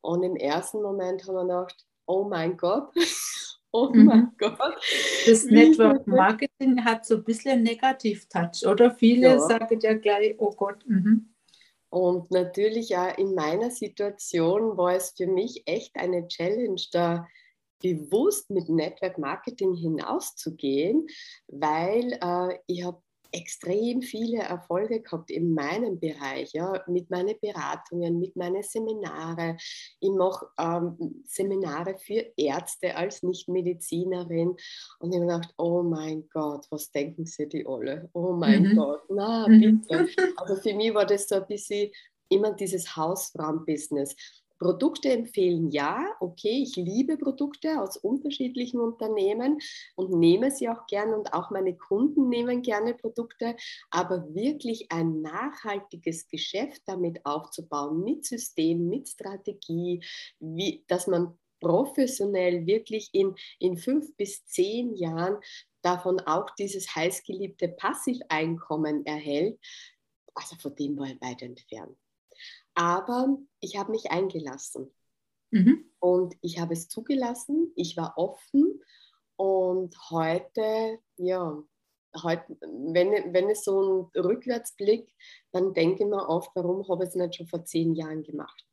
Und 0.00 0.22
im 0.22 0.36
ersten 0.36 0.82
Moment 0.82 1.26
haben 1.26 1.34
wir 1.34 1.42
gedacht, 1.42 1.86
oh 2.06 2.24
mein 2.24 2.56
Gott, 2.56 2.92
oh 3.72 3.90
mhm. 3.92 4.04
mein 4.04 4.32
Gott. 4.38 4.58
Das 5.26 5.44
Network 5.44 6.06
Marketing 6.06 6.84
hat 6.84 7.04
so 7.04 7.16
ein 7.16 7.24
bisschen 7.24 7.62
Negativ-Touch, 7.62 8.66
oder? 8.66 8.90
Viele 8.92 9.28
ja. 9.28 9.38
sagen 9.38 9.78
ja 9.80 9.94
gleich, 9.94 10.36
oh 10.38 10.52
Gott. 10.52 10.84
Mhm. 10.86 11.34
Und 11.90 12.30
natürlich 12.30 12.96
auch 12.96 13.18
in 13.18 13.34
meiner 13.34 13.70
Situation 13.70 14.76
war 14.76 14.94
es 14.94 15.12
für 15.16 15.26
mich 15.26 15.64
echt 15.66 15.96
eine 15.96 16.26
Challenge, 16.28 16.80
da 16.92 17.26
bewusst 17.82 18.50
mit 18.50 18.68
Network 18.68 19.18
Marketing 19.18 19.74
hinauszugehen, 19.74 21.08
weil 21.48 22.18
äh, 22.22 22.58
ich 22.66 22.84
habe 22.84 23.02
extrem 23.32 24.02
viele 24.02 24.38
Erfolge 24.38 25.00
gehabt 25.00 25.30
in 25.30 25.54
meinem 25.54 25.98
Bereich, 25.98 26.52
ja, 26.52 26.82
mit 26.86 27.10
meinen 27.10 27.34
Beratungen, 27.40 28.18
mit 28.18 28.36
meinen 28.36 28.62
Seminaren. 28.62 29.58
Ich 30.00 30.10
mache 30.10 30.46
ähm, 30.58 31.22
Seminare 31.26 31.96
für 31.98 32.26
Ärzte 32.36 32.96
als 32.96 33.22
Nichtmedizinerin 33.22 34.56
und 34.98 35.12
ich 35.12 35.20
habe 35.20 35.26
gedacht, 35.26 35.54
oh 35.58 35.82
mein 35.82 36.28
Gott, 36.32 36.66
was 36.70 36.90
denken 36.90 37.26
sie 37.26 37.48
die 37.48 37.66
alle? 37.66 38.08
Oh 38.12 38.32
mein 38.32 38.62
mhm. 38.62 38.76
Gott, 38.76 39.02
na 39.08 39.48
mhm. 39.48 39.82
bitte. 39.82 40.08
Also 40.36 40.56
für 40.56 40.74
mich 40.74 40.94
war 40.94 41.06
das 41.06 41.28
so 41.28 41.36
ein 41.36 41.46
bisschen 41.46 41.90
immer 42.28 42.52
dieses 42.52 42.96
Hausfrauenbusiness. 42.96 44.14
Produkte 44.60 45.10
empfehlen 45.10 45.70
ja, 45.70 46.04
okay, 46.20 46.62
ich 46.62 46.76
liebe 46.76 47.16
Produkte 47.16 47.80
aus 47.80 47.96
unterschiedlichen 47.96 48.78
Unternehmen 48.78 49.58
und 49.96 50.12
nehme 50.12 50.50
sie 50.50 50.68
auch 50.68 50.86
gerne 50.86 51.16
und 51.16 51.32
auch 51.32 51.50
meine 51.50 51.74
Kunden 51.74 52.28
nehmen 52.28 52.60
gerne 52.60 52.92
Produkte, 52.92 53.56
aber 53.90 54.34
wirklich 54.34 54.92
ein 54.92 55.22
nachhaltiges 55.22 56.28
Geschäft 56.28 56.82
damit 56.84 57.24
aufzubauen, 57.24 58.04
mit 58.04 58.26
System, 58.26 58.88
mit 58.90 59.08
Strategie, 59.08 60.04
wie, 60.40 60.84
dass 60.88 61.06
man 61.06 61.38
professionell 61.60 62.66
wirklich 62.66 63.08
in, 63.12 63.34
in 63.58 63.78
fünf 63.78 64.14
bis 64.16 64.44
zehn 64.44 64.94
Jahren 64.94 65.38
davon 65.80 66.20
auch 66.20 66.50
dieses 66.58 66.94
heißgeliebte 66.94 67.68
Passiveinkommen 67.68 69.06
erhält, 69.06 69.58
also 70.34 70.56
von 70.56 70.74
dem 70.74 70.98
war 70.98 71.06
ich 71.06 71.20
weit 71.22 71.40
entfernt. 71.40 71.96
Aber 72.74 73.38
ich 73.60 73.76
habe 73.76 73.90
mich 73.90 74.10
eingelassen. 74.10 74.90
Mhm. 75.50 75.90
Und 75.98 76.34
ich 76.40 76.60
habe 76.60 76.72
es 76.72 76.88
zugelassen, 76.88 77.72
ich 77.76 77.96
war 77.96 78.14
offen 78.16 78.80
und 79.36 79.96
heute, 80.10 80.98
ja, 81.16 81.62
heute, 82.22 82.56
wenn, 82.60 83.32
wenn 83.32 83.50
es 83.50 83.64
so 83.64 84.10
ein 84.14 84.20
Rückwärtsblick, 84.20 85.12
dann 85.52 85.74
denke 85.74 86.04
ich 86.04 86.08
mir 86.10 86.28
oft, 86.28 86.50
warum 86.54 86.86
habe 86.88 87.04
ich 87.04 87.10
es 87.10 87.16
nicht 87.16 87.36
schon 87.36 87.46
vor 87.46 87.64
zehn 87.64 87.94
Jahren 87.94 88.22
gemacht? 88.22 88.66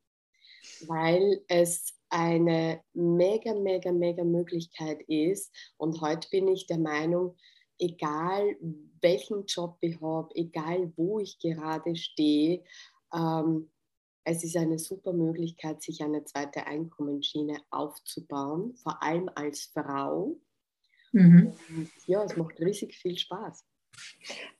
Weil 0.87 1.41
es 1.47 1.93
eine 2.09 2.81
mega, 2.93 3.53
mega, 3.53 3.91
mega 3.91 4.23
Möglichkeit 4.23 5.01
ist. 5.07 5.53
Und 5.77 6.01
heute 6.01 6.27
bin 6.29 6.47
ich 6.47 6.67
der 6.67 6.79
Meinung, 6.79 7.35
egal 7.79 8.55
welchen 9.01 9.45
Job 9.45 9.77
ich 9.81 9.99
habe, 10.01 10.33
egal 10.35 10.91
wo 10.95 11.19
ich 11.19 11.39
gerade 11.39 11.95
stehe, 11.95 12.63
ähm, 13.13 13.69
es 14.27 14.43
ist 14.43 14.57
eine 14.57 14.77
super 14.77 15.13
Möglichkeit, 15.13 15.81
sich 15.81 16.03
eine 16.03 16.25
zweite 16.25 16.67
Einkommensschiene 16.67 17.61
aufzubauen, 17.69 18.73
vor 18.83 19.01
allem 19.01 19.29
als 19.35 19.71
Frau. 19.73 20.35
Mhm. 21.13 21.53
Ja, 22.07 22.25
es 22.25 22.35
macht 22.35 22.59
riesig 22.59 22.93
viel 22.97 23.17
Spaß. 23.17 23.63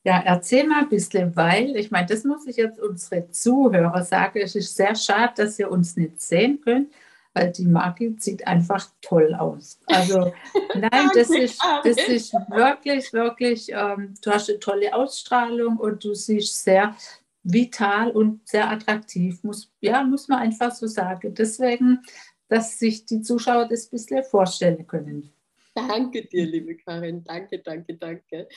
Ja, 0.03 0.21
erzähl 0.25 0.65
mal 0.65 0.83
ein 0.83 0.89
bisschen, 0.89 1.35
weil 1.35 1.75
ich 1.75 1.91
meine, 1.91 2.07
das 2.07 2.23
muss 2.23 2.47
ich 2.47 2.55
jetzt 2.55 2.79
unsere 2.79 3.29
Zuhörer 3.29 4.03
sagen. 4.03 4.39
Es 4.41 4.55
ist 4.55 4.73
sehr 4.73 4.95
schade, 4.95 5.33
dass 5.35 5.59
ihr 5.59 5.69
uns 5.69 5.97
nicht 5.97 6.21
sehen 6.21 6.61
könnt, 6.61 6.93
weil 7.33 7.51
die 7.51 7.65
Marke 7.65 8.15
sieht 8.17 8.47
einfach 8.47 8.89
toll 9.01 9.35
aus. 9.35 9.81
Also 9.85 10.31
nein, 10.75 11.09
das 11.13 11.29
ist, 11.29 11.61
das 11.83 11.97
ist 12.07 12.33
wirklich, 12.33 13.11
wirklich, 13.11 13.69
ähm, 13.73 14.13
du 14.21 14.31
hast 14.31 14.49
eine 14.49 14.59
tolle 14.59 14.95
Ausstrahlung 14.95 15.75
und 15.75 16.05
du 16.05 16.13
siehst 16.13 16.63
sehr 16.63 16.95
vital 17.47 18.11
und 18.11 18.47
sehr 18.47 18.69
attraktiv, 18.69 19.43
muss, 19.43 19.71
ja, 19.79 20.03
muss 20.03 20.27
man 20.27 20.39
einfach 20.39 20.71
so 20.71 20.87
sagen. 20.87 21.33
Deswegen, 21.33 22.03
dass 22.49 22.77
sich 22.77 23.05
die 23.05 23.21
Zuschauer 23.21 23.67
das 23.67 23.87
ein 23.87 23.91
bisschen 23.91 24.23
vorstellen 24.23 24.85
können. 24.85 25.31
Danke 25.73 26.25
dir, 26.25 26.45
liebe 26.45 26.75
Karin. 26.75 27.23
Danke, 27.23 27.59
danke, 27.59 27.95
danke. 27.95 28.47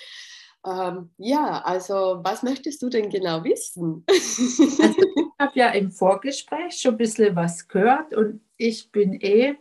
Ähm, 0.67 1.11
ja, 1.19 1.63
also 1.63 2.21
was 2.23 2.43
möchtest 2.43 2.83
du 2.83 2.89
denn 2.89 3.11
genau 3.11 3.45
wissen? 3.45 4.05
Also, 4.11 4.83
ich 4.83 5.47
habe 5.47 5.59
ja 5.59 5.71
im 5.71 5.91
Vorgespräch 5.91 6.75
schon 6.75 6.95
ein 6.95 6.99
bisschen 6.99 7.35
was 7.35 7.67
gehört 7.67 8.13
und 8.15 8.43
ich 8.59 8.93
bin 8.93 9.15
eh 9.15 9.57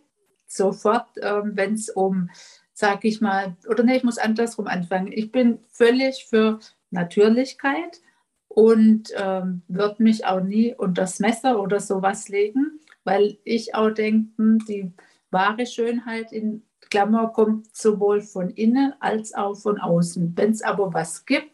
sofort, 0.46 1.08
ähm, 1.22 1.52
wenn 1.54 1.76
es 1.76 1.90
um, 1.90 2.30
sage 2.74 3.08
ich 3.08 3.22
mal, 3.22 3.56
oder 3.70 3.84
nee, 3.84 3.96
ich 3.96 4.04
muss 4.04 4.18
andersrum 4.18 4.68
anfangen. 4.68 5.12
Ich 5.14 5.32
bin 5.32 5.60
völlig 5.70 6.26
für 6.30 6.60
Natürlichkeit 6.92 8.02
und 8.50 9.14
ähm, 9.16 9.62
würde 9.68 10.04
mich 10.04 10.26
auch 10.26 10.42
nie 10.42 10.76
unter 10.76 11.04
das 11.04 11.20
Messer 11.20 11.62
oder 11.62 11.80
sowas 11.80 12.28
legen, 12.30 12.80
weil 13.04 13.38
ich 13.46 13.76
auch 13.76 13.92
denke, 13.92 14.30
hm, 14.38 14.60
die 14.68 14.92
wahre 15.32 15.66
Schönheit 15.66 16.32
in 16.34 16.64
Klammer 16.90 17.28
kommt 17.28 17.76
sowohl 17.76 18.22
von 18.22 18.50
innen 18.50 18.94
als 19.00 19.34
auch 19.36 19.56
von 19.56 19.80
außen. 19.80 20.34
Wenn 20.36 20.52
es 20.52 20.64
aber 20.64 20.94
was 20.94 21.26
gibt, 21.26 21.52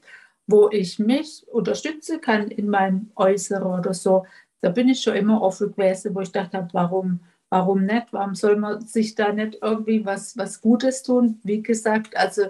wo 0.48 0.70
ich 0.70 0.98
mich 0.98 1.46
unterstützen 1.50 2.22
kann 2.22 2.48
in 2.48 2.70
meinem 2.70 3.12
Äußeren 3.16 3.80
oder 3.80 3.94
so, 3.94 4.26
da 4.62 4.70
bin 4.70 4.88
ich 4.88 5.02
schon 5.02 5.16
immer 5.16 5.42
offen 5.42 5.72
gewesen, 5.72 6.16
wo 6.16 6.22
ich 6.22 6.32
dachte, 6.32 6.68
warum, 6.72 7.20
warum 7.50 7.86
nicht? 7.86 8.08
Warum 8.12 8.36
soll 8.36 8.56
man 8.56 8.86
sich 8.86 9.16
da 9.16 9.34
nicht 9.34 9.60
irgendwie 9.62 10.06
was, 10.06 10.38
was 10.38 10.62
Gutes 10.62 11.04
tun? 11.04 11.40
Wie 11.44 11.62
gesagt, 11.62 12.16
also 12.16 12.44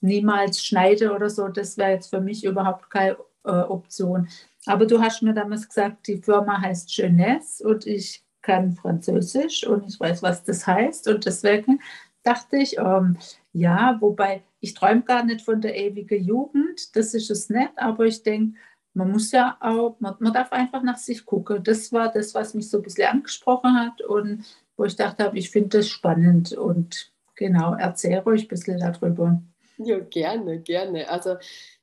niemals 0.00 0.64
schneide 0.64 1.12
oder 1.12 1.28
so, 1.28 1.48
das 1.48 1.76
wäre 1.76 1.92
jetzt 1.92 2.08
für 2.08 2.20
mich 2.20 2.44
überhaupt 2.44 2.90
kein 2.90 3.16
äh, 3.44 3.50
Option. 3.50 4.28
Aber 4.66 4.86
du 4.86 5.00
hast 5.00 5.22
mir 5.22 5.34
damals 5.34 5.68
gesagt, 5.68 6.06
die 6.06 6.18
Firma 6.18 6.60
heißt 6.60 6.94
Jeunesse 6.96 7.66
und 7.66 7.86
ich 7.86 8.22
kann 8.42 8.72
Französisch 8.72 9.66
und 9.66 9.88
ich 9.88 9.98
weiß, 9.98 10.22
was 10.22 10.44
das 10.44 10.66
heißt. 10.66 11.08
Und 11.08 11.24
deswegen 11.26 11.80
dachte 12.22 12.56
ich, 12.56 12.78
ähm, 12.78 13.16
ja, 13.52 13.96
wobei 14.00 14.42
ich 14.60 14.74
träume 14.74 15.02
gar 15.02 15.24
nicht 15.24 15.42
von 15.42 15.60
der 15.60 15.76
ewigen 15.76 16.22
Jugend, 16.22 16.94
das 16.94 17.14
ist 17.14 17.30
es 17.30 17.48
nicht, 17.48 17.72
aber 17.76 18.06
ich 18.06 18.22
denke, 18.22 18.58
man 18.92 19.12
muss 19.12 19.30
ja 19.32 19.56
auch, 19.60 19.96
man, 20.00 20.16
man, 20.18 20.32
darf 20.32 20.52
einfach 20.52 20.82
nach 20.82 20.98
sich 20.98 21.24
gucken. 21.24 21.62
Das 21.62 21.92
war 21.92 22.10
das, 22.12 22.34
was 22.34 22.54
mich 22.54 22.68
so 22.68 22.78
ein 22.78 22.82
bisschen 22.82 23.08
angesprochen 23.08 23.78
hat 23.78 24.00
und 24.02 24.44
wo 24.76 24.84
ich 24.84 24.96
dachte, 24.96 25.30
ich 25.34 25.50
finde 25.50 25.78
das 25.78 25.88
spannend 25.88 26.52
und 26.52 27.12
genau, 27.36 27.74
erzähle 27.74 28.26
euch 28.26 28.42
ein 28.42 28.48
bisschen 28.48 28.80
darüber. 28.80 29.40
Ja, 29.82 29.98
gerne, 29.98 30.60
gerne. 30.60 31.08
Also, 31.08 31.36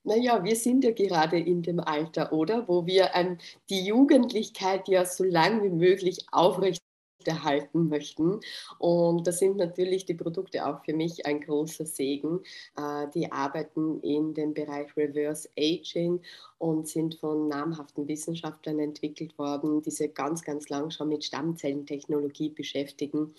naja, 0.03 0.43
wir 0.43 0.55
sind 0.55 0.83
ja 0.83 0.91
gerade 0.91 1.39
in 1.39 1.63
dem 1.63 1.79
Alter, 1.79 2.31
oder? 2.31 2.67
Wo 2.67 2.85
wir 2.85 3.09
ähm, 3.15 3.39
die 3.71 3.85
Jugendlichkeit 3.85 4.87
ja 4.87 5.03
so 5.03 5.23
lange 5.23 5.63
wie 5.63 5.69
möglich 5.69 6.27
aufrechterhalten 6.31 7.89
möchten. 7.89 8.39
Und 8.77 9.25
da 9.25 9.31
sind 9.31 9.57
natürlich 9.57 10.05
die 10.05 10.13
Produkte 10.13 10.67
auch 10.67 10.85
für 10.85 10.93
mich 10.93 11.25
ein 11.25 11.41
großer 11.41 11.87
Segen. 11.87 12.41
Äh, 12.77 13.07
die 13.15 13.31
arbeiten 13.31 13.99
in 14.01 14.35
dem 14.35 14.53
Bereich 14.53 14.95
Reverse 14.95 15.49
Aging 15.57 16.21
und 16.59 16.87
sind 16.87 17.15
von 17.15 17.47
namhaften 17.47 18.07
Wissenschaftlern 18.07 18.77
entwickelt 18.79 19.35
worden, 19.39 19.81
die 19.81 19.91
sich 19.91 20.13
ganz, 20.13 20.43
ganz 20.43 20.69
lang 20.69 20.91
schon 20.91 21.09
mit 21.09 21.23
Stammzellentechnologie 21.23 22.49
beschäftigen 22.49 23.33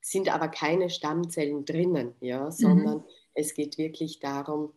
sind 0.00 0.32
aber 0.32 0.48
keine 0.48 0.90
Stammzellen 0.90 1.64
drinnen, 1.64 2.14
ja, 2.20 2.46
mhm. 2.46 2.50
sondern 2.50 2.96
mhm. 2.98 3.04
Es 3.38 3.54
geht 3.54 3.78
wirklich 3.78 4.18
darum, 4.18 4.72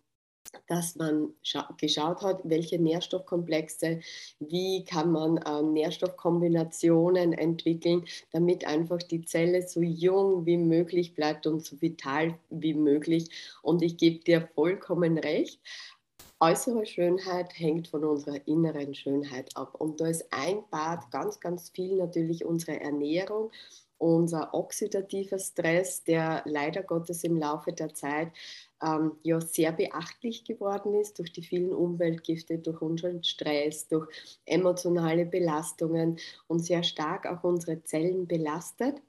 dass 0.68 0.96
man 0.96 1.34
geschaut 1.78 2.22
hat, 2.22 2.42
welche 2.44 2.78
Nährstoffkomplexe, 2.78 4.02
wie 4.40 4.86
kann 4.86 5.12
man 5.12 5.38
äh, 5.38 5.64
Nährstoffkombinationen 5.64 7.34
entwickeln, 7.34 8.06
damit 8.32 8.68
einfach 8.68 9.00
die 9.00 9.24
Zelle 9.26 9.68
so 9.68 9.82
jung 9.82 10.46
wie 10.46 10.58
möglich 10.58 11.16
bleibt 11.16 11.48
und 11.48 11.66
so 11.66 11.82
vital 11.82 12.38
wie 12.52 12.76
möglich. 12.76 13.30
Und 13.64 13.82
ich 13.82 13.98
gebe 13.98 14.24
dir 14.24 14.48
vollkommen 14.54 15.18
recht. 15.18 15.60
Äußere 16.40 16.86
Schönheit 16.86 17.58
hängt 17.58 17.88
von 17.88 18.04
unserer 18.04 18.48
inneren 18.48 18.94
Schönheit 18.94 19.56
ab. 19.56 19.76
Und 19.80 20.02
da 20.02 20.08
ist 20.08 20.26
ein 20.32 20.64
Bad 20.70 21.10
ganz, 21.10 21.40
ganz 21.40 21.70
viel 21.70 21.96
natürlich 21.96 22.46
unsere 22.46 22.80
Ernährung 22.80 23.52
unser 24.02 24.54
oxidativer 24.54 25.40
Stress, 25.40 26.04
der 26.04 26.44
leider 26.46 26.84
Gottes 26.84 27.24
im 27.24 27.38
Laufe 27.38 27.74
der 27.74 27.94
Zeit 27.94 28.32
ähm, 28.84 29.14
ja 29.24 29.40
sehr 29.42 29.72
beachtlich 29.72 30.44
geworden 30.46 30.94
ist 30.96 31.20
durch 31.20 31.32
die 31.34 31.44
vielen 31.44 31.74
Umweltgifte, 31.74 32.58
durch 32.60 32.82
unseren 32.82 33.24
Stress, 33.24 33.88
durch 33.88 34.08
emotionale 34.46 35.26
Belastungen 35.26 36.18
und 36.48 36.60
sehr 36.60 36.84
stark 36.84 37.26
auch 37.28 37.44
unsere 37.44 37.84
Zellen 37.84 38.28
belastet 38.28 39.02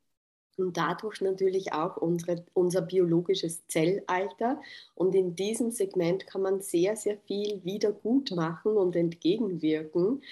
und 0.59 0.77
dadurch 0.77 1.21
natürlich 1.21 1.73
auch 1.73 1.97
unsere, 1.97 2.45
unser 2.55 2.83
biologisches 2.83 3.67
Zellalter. 3.69 4.61
Und 4.95 5.15
in 5.15 5.35
diesem 5.35 5.71
Segment 5.71 6.27
kann 6.27 6.43
man 6.43 6.61
sehr, 6.61 6.97
sehr 6.97 7.19
viel 7.19 7.65
wieder 7.65 7.93
gut 7.93 8.31
machen 8.33 8.77
und 8.77 8.95
entgegenwirken. 8.97 10.23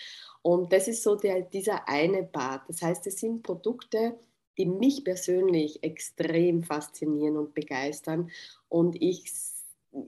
Und 0.43 0.73
das 0.73 0.89
ist 0.89 1.03
so 1.03 1.17
der, 1.17 1.43
dieser 1.43 1.89
eine 1.89 2.23
Part. 2.25 2.69
Das 2.69 2.83
heißt, 2.83 3.07
es 3.07 3.21
sind 3.21 3.43
Produkte, 3.43 4.19
die 4.61 4.67
mich 4.67 5.05
persönlich 5.05 5.83
extrem 5.83 6.63
faszinieren 6.63 7.39
und 7.39 7.55
begeistern 7.55 8.31
und 8.69 9.01
ich 9.01 9.33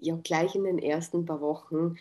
ja 0.00 0.14
gleich 0.22 0.54
in 0.54 0.64
den 0.64 0.78
ersten 0.78 1.24
paar 1.24 1.40
Wochen 1.40 1.96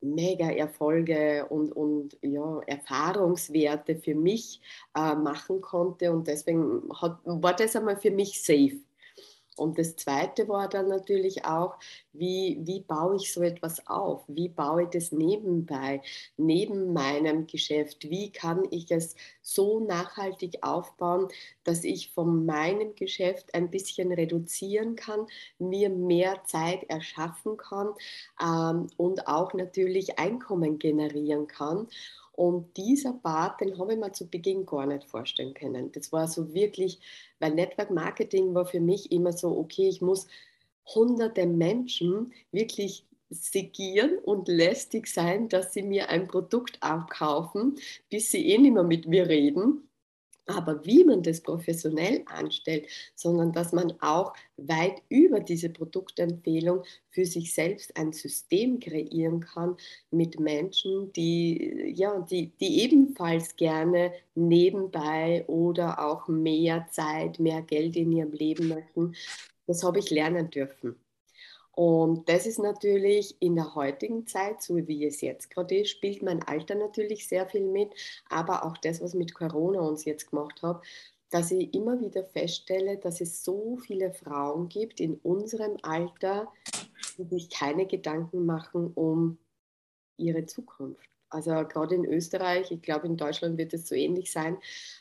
mega 0.00 0.50
Erfolge 0.50 1.46
und, 1.48 1.70
und 1.70 2.18
ja, 2.20 2.60
Erfahrungswerte 2.66 3.94
für 3.94 4.16
mich 4.16 4.60
äh, 4.96 5.14
machen 5.14 5.60
konnte 5.60 6.10
und 6.10 6.26
deswegen 6.26 6.82
hat, 7.00 7.20
war 7.24 7.54
das 7.54 7.76
einmal 7.76 7.96
für 7.96 8.10
mich 8.10 8.42
safe. 8.42 8.80
Und 9.56 9.78
das 9.78 9.96
Zweite 9.96 10.48
war 10.48 10.68
dann 10.68 10.88
natürlich 10.88 11.44
auch, 11.44 11.76
wie, 12.12 12.58
wie 12.62 12.80
baue 12.80 13.16
ich 13.16 13.32
so 13.32 13.42
etwas 13.42 13.86
auf? 13.86 14.24
Wie 14.28 14.48
baue 14.48 14.84
ich 14.84 14.88
das 14.90 15.12
nebenbei, 15.12 16.02
neben 16.36 16.92
meinem 16.92 17.46
Geschäft? 17.46 18.08
Wie 18.08 18.30
kann 18.30 18.66
ich 18.70 18.90
es 18.90 19.14
so 19.42 19.80
nachhaltig 19.80 20.58
aufbauen, 20.62 21.28
dass 21.64 21.84
ich 21.84 22.12
von 22.12 22.46
meinem 22.46 22.94
Geschäft 22.94 23.54
ein 23.54 23.70
bisschen 23.70 24.12
reduzieren 24.12 24.96
kann, 24.96 25.26
mir 25.58 25.90
mehr 25.90 26.42
Zeit 26.44 26.84
erschaffen 26.88 27.56
kann 27.56 27.94
ähm, 28.42 28.88
und 28.96 29.26
auch 29.26 29.54
natürlich 29.54 30.18
Einkommen 30.18 30.78
generieren 30.78 31.46
kann? 31.46 31.88
Und 32.36 32.76
dieser 32.76 33.14
Part, 33.14 33.60
den 33.62 33.78
habe 33.78 33.94
ich 33.94 33.98
mir 33.98 34.12
zu 34.12 34.28
Beginn 34.28 34.66
gar 34.66 34.86
nicht 34.86 35.04
vorstellen 35.08 35.54
können. 35.54 35.90
Das 35.92 36.12
war 36.12 36.28
so 36.28 36.52
wirklich, 36.52 37.00
weil 37.40 37.54
Network 37.54 37.90
Marketing 37.90 38.54
war 38.54 38.66
für 38.66 38.80
mich 38.80 39.10
immer 39.10 39.32
so, 39.32 39.56
okay, 39.56 39.88
ich 39.88 40.02
muss 40.02 40.26
hunderte 40.94 41.46
Menschen 41.46 42.32
wirklich 42.52 43.06
segieren 43.30 44.18
und 44.18 44.48
lästig 44.48 45.08
sein, 45.08 45.48
dass 45.48 45.72
sie 45.72 45.82
mir 45.82 46.10
ein 46.10 46.28
Produkt 46.28 46.76
abkaufen, 46.80 47.76
bis 48.10 48.30
sie 48.30 48.46
eh 48.46 48.58
nicht 48.58 48.74
mehr 48.74 48.84
mit 48.84 49.06
mir 49.08 49.28
reden. 49.28 49.85
Aber 50.46 50.84
wie 50.84 51.04
man 51.04 51.22
das 51.22 51.40
professionell 51.40 52.22
anstellt, 52.26 52.86
sondern 53.16 53.52
dass 53.52 53.72
man 53.72 53.92
auch 54.00 54.32
weit 54.56 55.02
über 55.08 55.40
diese 55.40 55.70
Produktempfehlung 55.70 56.84
für 57.10 57.24
sich 57.24 57.52
selbst 57.52 57.96
ein 57.96 58.12
System 58.12 58.78
kreieren 58.78 59.40
kann 59.40 59.76
mit 60.10 60.38
Menschen, 60.38 61.12
die, 61.14 61.92
ja, 61.94 62.20
die, 62.20 62.52
die 62.60 62.82
ebenfalls 62.82 63.56
gerne 63.56 64.12
nebenbei 64.36 65.44
oder 65.48 65.98
auch 65.98 66.28
mehr 66.28 66.86
Zeit, 66.92 67.40
mehr 67.40 67.62
Geld 67.62 67.96
in 67.96 68.12
ihrem 68.12 68.32
Leben 68.32 68.68
möchten. 68.68 69.14
Das 69.66 69.82
habe 69.82 69.98
ich 69.98 70.10
lernen 70.10 70.50
dürfen. 70.50 70.94
Und 71.76 72.26
das 72.30 72.46
ist 72.46 72.58
natürlich 72.58 73.36
in 73.38 73.54
der 73.54 73.74
heutigen 73.74 74.26
Zeit, 74.26 74.62
so 74.62 74.76
wie 74.76 75.04
es 75.04 75.20
jetzt 75.20 75.50
gerade 75.50 75.76
ist, 75.76 75.90
spielt 75.90 76.22
mein 76.22 76.42
Alter 76.42 76.74
natürlich 76.74 77.28
sehr 77.28 77.46
viel 77.46 77.66
mit, 77.66 77.92
aber 78.30 78.64
auch 78.64 78.78
das, 78.78 79.02
was 79.02 79.12
mit 79.12 79.34
Corona 79.34 79.80
uns 79.80 80.06
jetzt 80.06 80.30
gemacht 80.30 80.62
hat, 80.62 80.82
dass 81.28 81.50
ich 81.50 81.74
immer 81.74 82.00
wieder 82.00 82.24
feststelle, 82.24 82.96
dass 82.96 83.20
es 83.20 83.44
so 83.44 83.76
viele 83.76 84.10
Frauen 84.10 84.70
gibt 84.70 85.00
in 85.00 85.16
unserem 85.16 85.76
Alter, 85.82 86.50
die 87.18 87.24
sich 87.24 87.50
keine 87.50 87.86
Gedanken 87.86 88.46
machen 88.46 88.92
um 88.94 89.36
ihre 90.16 90.46
Zukunft. 90.46 91.15
Also 91.36 91.50
gerade 91.68 91.94
in 91.94 92.06
Österreich, 92.06 92.70
ich 92.70 92.80
glaube 92.80 93.06
in 93.06 93.18
Deutschland 93.18 93.58
wird 93.58 93.74
es 93.74 93.86
so 93.86 93.94
ähnlich 93.94 94.32
sein, 94.32 94.56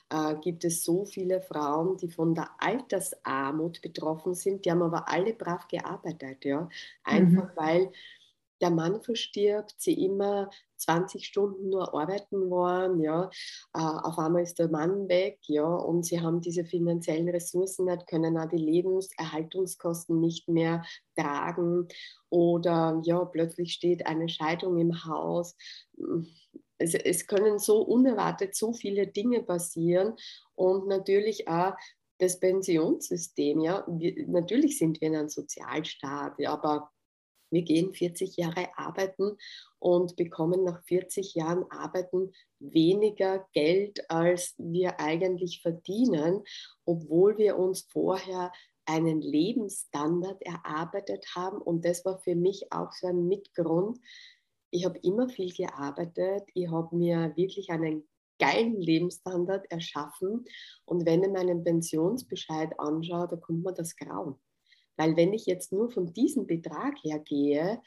äh, 0.10 0.36
gibt 0.36 0.66
es 0.66 0.84
so 0.84 1.06
viele 1.06 1.42
Frauen, 1.42 1.96
die 1.96 2.10
von 2.10 2.36
der 2.36 2.50
Altersarmut 2.60 3.82
betroffen 3.82 4.36
sind. 4.36 4.66
Die 4.66 4.72
haben 4.72 4.82
aber 4.82 5.08
alle 5.08 5.34
brav 5.34 5.68
gearbeitet, 5.70 6.44
ja. 6.44 6.68
Einfach 7.06 7.50
mhm. 7.50 7.56
weil 7.56 7.92
der 8.62 8.72
Mann 8.72 9.02
verstirbt, 9.02 9.76
sie 9.78 9.94
immer 10.06 10.50
20 10.78 11.26
Stunden 11.26 11.70
nur 11.70 11.94
arbeiten 11.94 12.50
waren, 12.50 13.00
ja, 13.00 13.30
äh, 13.74 13.80
auf 13.80 14.18
einmal 14.18 14.44
ist 14.44 14.60
der 14.60 14.70
Mann 14.70 15.08
weg, 15.08 15.40
ja, 15.48 15.66
und 15.66 16.04
sie 16.06 16.22
haben 16.22 16.42
diese 16.42 16.66
finanziellen 16.66 17.30
Ressourcen 17.30 17.86
nicht, 17.86 18.08
können 18.08 18.38
auch 18.38 18.50
die 18.50 18.58
Lebenserhaltungskosten 18.58 20.20
nicht 20.20 20.48
mehr 20.48 20.84
tragen 21.16 21.88
oder 22.30 23.02
ja, 23.04 23.24
plötzlich 23.26 23.74
steht 23.74 24.06
eine 24.06 24.30
Scheidung 24.30 24.78
im 24.78 25.06
Haus. 25.06 25.56
Es, 26.78 26.94
es 26.94 27.26
können 27.28 27.58
so 27.58 27.82
unerwartet 27.82 28.56
so 28.56 28.74
viele 28.74 29.08
Dinge 29.08 29.44
passieren 29.44 30.16
und 30.56 30.88
natürlich 30.88 31.48
auch 31.48 31.74
das 32.18 32.40
Pensionssystem, 32.40 33.60
ja, 33.60 33.86
wir, 33.88 34.28
natürlich 34.28 34.78
sind 34.78 35.02
wir 35.02 35.10
in 35.10 35.16
einem 35.16 35.30
Sozialstaat, 35.30 36.40
ja, 36.40 36.54
aber 36.54 36.92
wir 37.52 37.62
gehen 37.62 37.94
40 37.94 38.38
Jahre 38.38 38.68
arbeiten 38.78 39.38
und 39.80 40.16
bekommen 40.16 40.64
nach 40.64 40.82
40 40.84 41.36
Jahren 41.36 41.66
Arbeiten 41.70 42.32
weniger 42.60 43.48
Geld, 43.54 44.10
als 44.10 44.56
wir 44.58 45.00
eigentlich 45.00 45.62
verdienen, 45.62 46.44
obwohl 46.86 47.38
wir 47.38 47.58
uns 47.58 47.88
vorher 47.92 48.52
einen 48.86 49.22
Lebensstandard 49.22 50.42
erarbeitet 50.44 51.26
haben. 51.36 51.62
Und 51.62 51.86
das 51.86 52.06
war 52.06 52.20
für 52.20 52.36
mich 52.36 52.72
auch 52.72 52.92
so 52.92 53.08
ein 53.08 53.28
Mitgrund. 53.28 54.00
Ich 54.72 54.86
habe 54.86 55.00
immer 55.00 55.30
viel 55.30 55.54
gearbeitet. 55.54 56.44
Ich 56.54 56.70
habe 56.70 56.96
mir 56.96 57.34
wirklich 57.36 57.70
einen 57.70 58.08
geilen 58.40 58.80
Lebensstandard 58.80 59.72
erschaffen. 59.72 60.46
Und 60.86 61.06
wenn 61.06 61.24
ich 61.24 61.32
meinen 61.32 61.64
Pensionsbescheid 61.64 62.80
anschaue, 62.80 63.28
da 63.28 63.36
kommt 63.38 63.64
mir 63.64 63.74
das 63.74 63.96
Grauen. 63.96 64.36
Weil 64.98 65.16
wenn 65.18 65.34
ich 65.34 65.46
jetzt 65.46 65.72
nur 65.72 65.90
von 65.90 66.14
diesem 66.14 66.48
Betrag 66.48 66.96
her 67.04 67.20
gehe, 67.20 67.82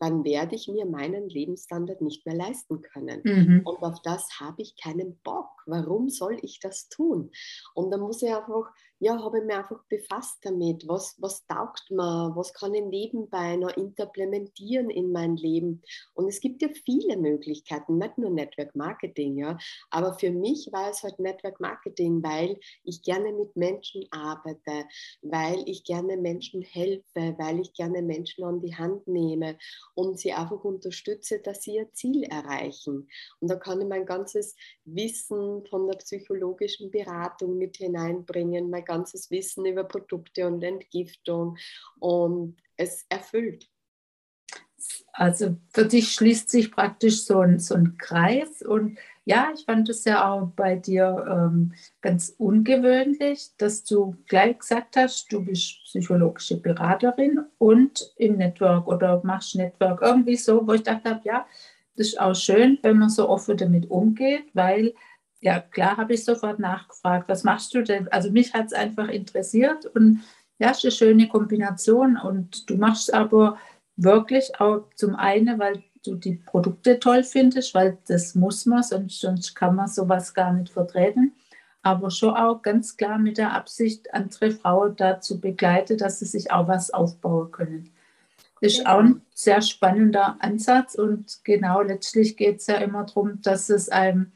dann 0.00 0.24
werde 0.24 0.54
ich 0.54 0.68
mir 0.68 0.86
meinen 0.86 1.28
Lebensstandard 1.28 2.00
nicht 2.02 2.24
mehr 2.24 2.36
leisten 2.36 2.82
können. 2.82 3.20
Mhm. 3.24 3.62
Und 3.64 3.82
auf 3.82 4.00
das 4.02 4.38
habe 4.38 4.62
ich 4.62 4.76
keinen 4.80 5.18
Bock. 5.24 5.50
Warum 5.66 6.08
soll 6.08 6.38
ich 6.42 6.60
das 6.60 6.88
tun? 6.88 7.30
Und 7.74 7.90
dann 7.90 8.00
muss 8.00 8.22
ich 8.22 8.32
einfach 8.32 8.70
ja, 9.00 9.22
habe 9.22 9.38
ich 9.38 9.44
mich 9.44 9.54
einfach 9.54 9.84
befasst 9.88 10.38
damit. 10.42 10.88
Was, 10.88 11.16
was 11.20 11.46
taugt 11.46 11.90
mir? 11.90 12.32
Was 12.34 12.52
kann 12.52 12.74
ich 12.74 12.84
nebenbei 12.84 13.56
noch 13.56 13.76
implementieren 13.76 14.90
in 14.90 15.12
mein 15.12 15.36
Leben? 15.36 15.82
Und 16.14 16.28
es 16.28 16.40
gibt 16.40 16.62
ja 16.62 16.68
viele 16.84 17.16
Möglichkeiten, 17.16 17.98
nicht 17.98 18.18
nur 18.18 18.30
Network 18.30 18.74
Marketing, 18.74 19.38
ja. 19.38 19.56
Aber 19.90 20.14
für 20.14 20.30
mich 20.30 20.68
war 20.72 20.90
es 20.90 21.02
halt 21.02 21.18
Network 21.20 21.60
Marketing, 21.60 22.22
weil 22.22 22.58
ich 22.82 23.02
gerne 23.02 23.32
mit 23.32 23.54
Menschen 23.54 24.04
arbeite, 24.10 24.86
weil 25.22 25.62
ich 25.66 25.84
gerne 25.84 26.16
Menschen 26.16 26.62
helfe, 26.62 27.36
weil 27.38 27.60
ich 27.60 27.72
gerne 27.74 28.02
Menschen 28.02 28.44
an 28.44 28.60
die 28.60 28.74
Hand 28.74 29.06
nehme 29.06 29.58
und 29.94 30.18
sie 30.18 30.32
einfach 30.32 30.64
unterstütze, 30.64 31.38
dass 31.38 31.62
sie 31.62 31.76
ihr 31.76 31.92
Ziel 31.92 32.24
erreichen. 32.24 33.08
Und 33.40 33.48
da 33.48 33.56
kann 33.56 33.80
ich 33.80 33.86
mein 33.86 34.06
ganzes 34.06 34.56
Wissen 34.84 35.64
von 35.66 35.86
der 35.86 35.98
psychologischen 35.98 36.90
Beratung 36.90 37.58
mit 37.58 37.76
hineinbringen, 37.76 38.70
mein 38.70 38.84
ganzes 38.88 39.30
Wissen 39.30 39.66
über 39.66 39.84
Produkte 39.84 40.46
und 40.48 40.62
Entgiftung 40.64 41.56
und 42.00 42.56
es 42.76 43.04
erfüllt. 43.08 43.68
Also 45.12 45.56
für 45.70 45.84
dich 45.84 46.12
schließt 46.12 46.48
sich 46.48 46.70
praktisch 46.70 47.24
so 47.24 47.40
ein, 47.40 47.58
so 47.58 47.74
ein 47.74 47.98
Kreis 47.98 48.62
und 48.62 48.98
ja, 49.24 49.50
ich 49.54 49.66
fand 49.66 49.88
es 49.90 50.04
ja 50.04 50.30
auch 50.30 50.52
bei 50.56 50.76
dir 50.76 51.26
ähm, 51.28 51.74
ganz 52.00 52.34
ungewöhnlich, 52.38 53.50
dass 53.58 53.84
du 53.84 54.16
gleich 54.26 54.58
gesagt 54.58 54.96
hast, 54.96 55.30
du 55.30 55.44
bist 55.44 55.84
psychologische 55.84 56.58
Beraterin 56.58 57.44
und 57.58 58.14
im 58.16 58.38
Network 58.38 58.86
oder 58.86 59.20
machst 59.24 59.54
Network 59.54 60.00
irgendwie 60.00 60.36
so, 60.36 60.66
wo 60.66 60.72
ich 60.72 60.82
dachte, 60.82 61.20
ja, 61.24 61.46
das 61.96 62.08
ist 62.08 62.20
auch 62.20 62.34
schön, 62.34 62.78
wenn 62.82 62.98
man 62.98 63.10
so 63.10 63.28
offen 63.28 63.56
damit 63.56 63.90
umgeht, 63.90 64.44
weil 64.54 64.94
ja, 65.40 65.60
klar 65.60 65.96
habe 65.96 66.14
ich 66.14 66.24
sofort 66.24 66.58
nachgefragt, 66.58 67.28
was 67.28 67.44
machst 67.44 67.74
du 67.74 67.82
denn? 67.82 68.08
Also 68.08 68.30
mich 68.30 68.54
hat 68.54 68.66
es 68.66 68.72
einfach 68.72 69.08
interessiert 69.08 69.86
und 69.86 70.20
ja, 70.58 70.70
ist 70.70 70.84
eine 70.84 70.90
schöne 70.90 71.28
Kombination 71.28 72.16
und 72.16 72.68
du 72.68 72.76
machst 72.76 73.14
aber 73.14 73.58
wirklich 73.96 74.60
auch 74.60 74.84
zum 74.96 75.14
einen, 75.14 75.58
weil 75.58 75.82
du 76.04 76.16
die 76.16 76.34
Produkte 76.34 76.98
toll 76.98 77.22
findest, 77.22 77.74
weil 77.74 77.98
das 78.08 78.34
muss 78.34 78.66
man, 78.66 78.82
sonst, 78.82 79.20
sonst 79.20 79.54
kann 79.54 79.76
man 79.76 79.88
sowas 79.88 80.34
gar 80.34 80.52
nicht 80.52 80.72
vertreten. 80.72 81.32
Aber 81.82 82.10
schon 82.10 82.34
auch 82.34 82.62
ganz 82.62 82.96
klar 82.96 83.18
mit 83.18 83.38
der 83.38 83.52
Absicht, 83.52 84.12
andere 84.12 84.50
Frauen 84.50 84.96
dazu 84.96 85.40
begleiten, 85.40 85.96
dass 85.96 86.18
sie 86.18 86.26
sich 86.26 86.50
auch 86.50 86.66
was 86.66 86.90
aufbauen 86.90 87.50
können. 87.52 87.92
Das 88.60 88.72
ist 88.72 88.86
auch 88.86 88.98
ein 88.98 89.22
sehr 89.34 89.62
spannender 89.62 90.36
Ansatz 90.40 90.96
und 90.96 91.38
genau 91.44 91.80
letztlich 91.80 92.36
geht 92.36 92.58
es 92.58 92.66
ja 92.66 92.78
immer 92.78 93.04
darum, 93.04 93.40
dass 93.42 93.70
es 93.70 93.88
einem 93.88 94.32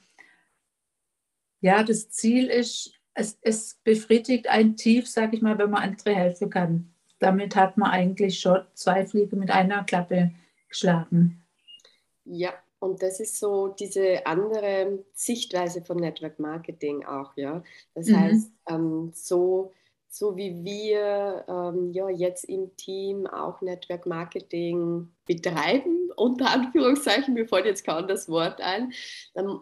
ja, 1.62 1.82
das 1.82 2.10
Ziel 2.10 2.48
ist, 2.48 2.92
es, 3.14 3.38
es 3.40 3.80
befriedigt 3.84 4.48
ein 4.48 4.76
Tief, 4.76 5.08
sage 5.08 5.36
ich 5.36 5.42
mal, 5.42 5.56
wenn 5.58 5.70
man 5.70 5.82
andere 5.82 6.14
helfen 6.14 6.50
kann. 6.50 6.92
Damit 7.18 7.56
hat 7.56 7.78
man 7.78 7.90
eigentlich 7.90 8.40
schon 8.40 8.60
zwei 8.74 9.06
Fliegen 9.06 9.38
mit 9.38 9.50
einer 9.50 9.84
Klappe 9.84 10.32
geschlagen. 10.68 11.40
Ja, 12.24 12.52
und 12.80 13.00
das 13.00 13.20
ist 13.20 13.38
so 13.38 13.68
diese 13.68 14.26
andere 14.26 15.04
Sichtweise 15.12 15.82
von 15.82 15.98
Network 15.98 16.40
Marketing 16.40 17.04
auch, 17.04 17.36
ja. 17.36 17.62
Das 17.94 18.08
mhm. 18.08 18.20
heißt, 18.20 18.50
ähm, 18.68 19.12
so 19.14 19.72
so 20.12 20.36
wie 20.36 20.62
wir 20.62 21.44
ähm, 21.48 21.90
ja, 21.92 22.10
jetzt 22.10 22.44
im 22.44 22.76
Team 22.76 23.26
auch 23.26 23.62
Network 23.62 24.04
Marketing 24.04 25.08
betreiben, 25.24 26.01
unter 26.16 26.50
Anführungszeichen, 26.50 27.34
mir 27.34 27.46
fällt 27.46 27.66
jetzt 27.66 27.84
kaum 27.84 28.06
das 28.06 28.28
Wort 28.28 28.60
ein, 28.60 28.92
dann, 29.34 29.60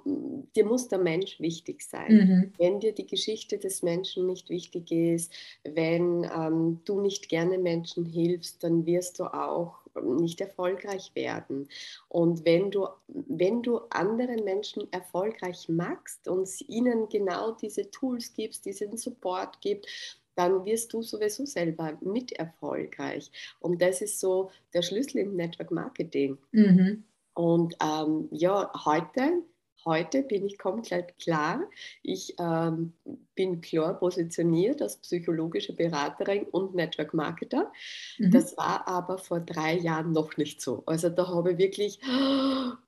dir 0.56 0.64
muss 0.64 0.88
der 0.88 0.98
Mensch 0.98 1.40
wichtig 1.40 1.82
sein. 1.82 2.12
Mhm. 2.12 2.52
Wenn 2.58 2.80
dir 2.80 2.92
die 2.92 3.06
Geschichte 3.06 3.58
des 3.58 3.82
Menschen 3.82 4.26
nicht 4.26 4.50
wichtig 4.50 4.90
ist, 4.90 5.32
wenn 5.64 6.24
ähm, 6.24 6.80
du 6.84 7.00
nicht 7.00 7.28
gerne 7.28 7.58
Menschen 7.58 8.04
hilfst, 8.04 8.62
dann 8.62 8.86
wirst 8.86 9.18
du 9.18 9.24
auch 9.24 9.80
nicht 10.02 10.40
erfolgreich 10.40 11.12
werden. 11.14 11.68
Und 12.08 12.44
wenn 12.44 12.70
du, 12.70 12.88
wenn 13.08 13.62
du 13.62 13.78
anderen 13.90 14.44
Menschen 14.44 14.90
erfolgreich 14.92 15.68
machst 15.68 16.28
und 16.28 16.48
ihnen 16.68 17.08
genau 17.08 17.52
diese 17.52 17.90
Tools 17.90 18.32
gibst, 18.34 18.66
diesen 18.66 18.96
Support 18.96 19.60
gibst, 19.60 20.19
dann 20.36 20.64
wirst 20.64 20.92
du 20.92 21.02
sowieso 21.02 21.44
selber 21.44 21.98
mit 22.00 22.32
erfolgreich. 22.32 23.30
Und 23.60 23.82
das 23.82 24.00
ist 24.00 24.20
so 24.20 24.50
der 24.74 24.82
Schlüssel 24.82 25.18
im 25.18 25.36
Network 25.36 25.70
Marketing. 25.70 26.38
Mhm. 26.52 27.04
Und 27.34 27.76
ähm, 27.82 28.28
ja, 28.30 28.70
heute 28.84 29.42
Heute 29.84 30.22
bin 30.22 30.44
ich 30.44 30.58
komplett 30.58 31.18
klar. 31.18 31.62
Ich 32.02 32.34
ähm, 32.38 32.92
bin 33.40 33.62
klar 33.62 33.94
positioniert 33.98 34.82
als 34.82 34.98
psychologische 34.98 35.72
Beraterin 35.72 36.42
und 36.50 36.74
Network 36.74 37.14
Marketer. 37.14 37.72
Mhm. 38.18 38.32
Das 38.32 38.54
war 38.58 38.86
aber 38.86 39.16
vor 39.16 39.40
drei 39.40 39.78
Jahren 39.78 40.12
noch 40.12 40.36
nicht 40.36 40.60
so. 40.60 40.82
Also 40.84 41.08
da 41.08 41.26
habe 41.28 41.52
ich 41.52 41.58
wirklich 41.58 42.00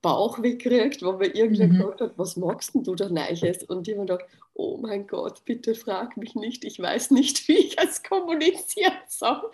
Bauchweh 0.02 0.56
gekriegt, 0.56 1.02
wo 1.02 1.12
mir 1.12 1.34
irgendwer 1.34 1.68
mhm. 1.68 1.78
gesagt 1.78 2.00
hat, 2.02 2.18
was 2.18 2.36
magst 2.36 2.72
du 2.74 2.94
da 2.94 3.08
Neues? 3.08 3.64
Und 3.64 3.88
ich 3.88 3.94
habe 3.94 4.04
gedacht, 4.06 4.26
oh 4.54 4.76
mein 4.76 5.06
Gott, 5.06 5.42
bitte 5.46 5.74
frag 5.74 6.18
mich 6.18 6.34
nicht, 6.34 6.64
ich 6.64 6.78
weiß 6.78 7.12
nicht, 7.12 7.48
wie 7.48 7.56
ich 7.56 7.78
es 7.78 8.02
kommunizieren 8.02 8.92
soll, 9.08 9.50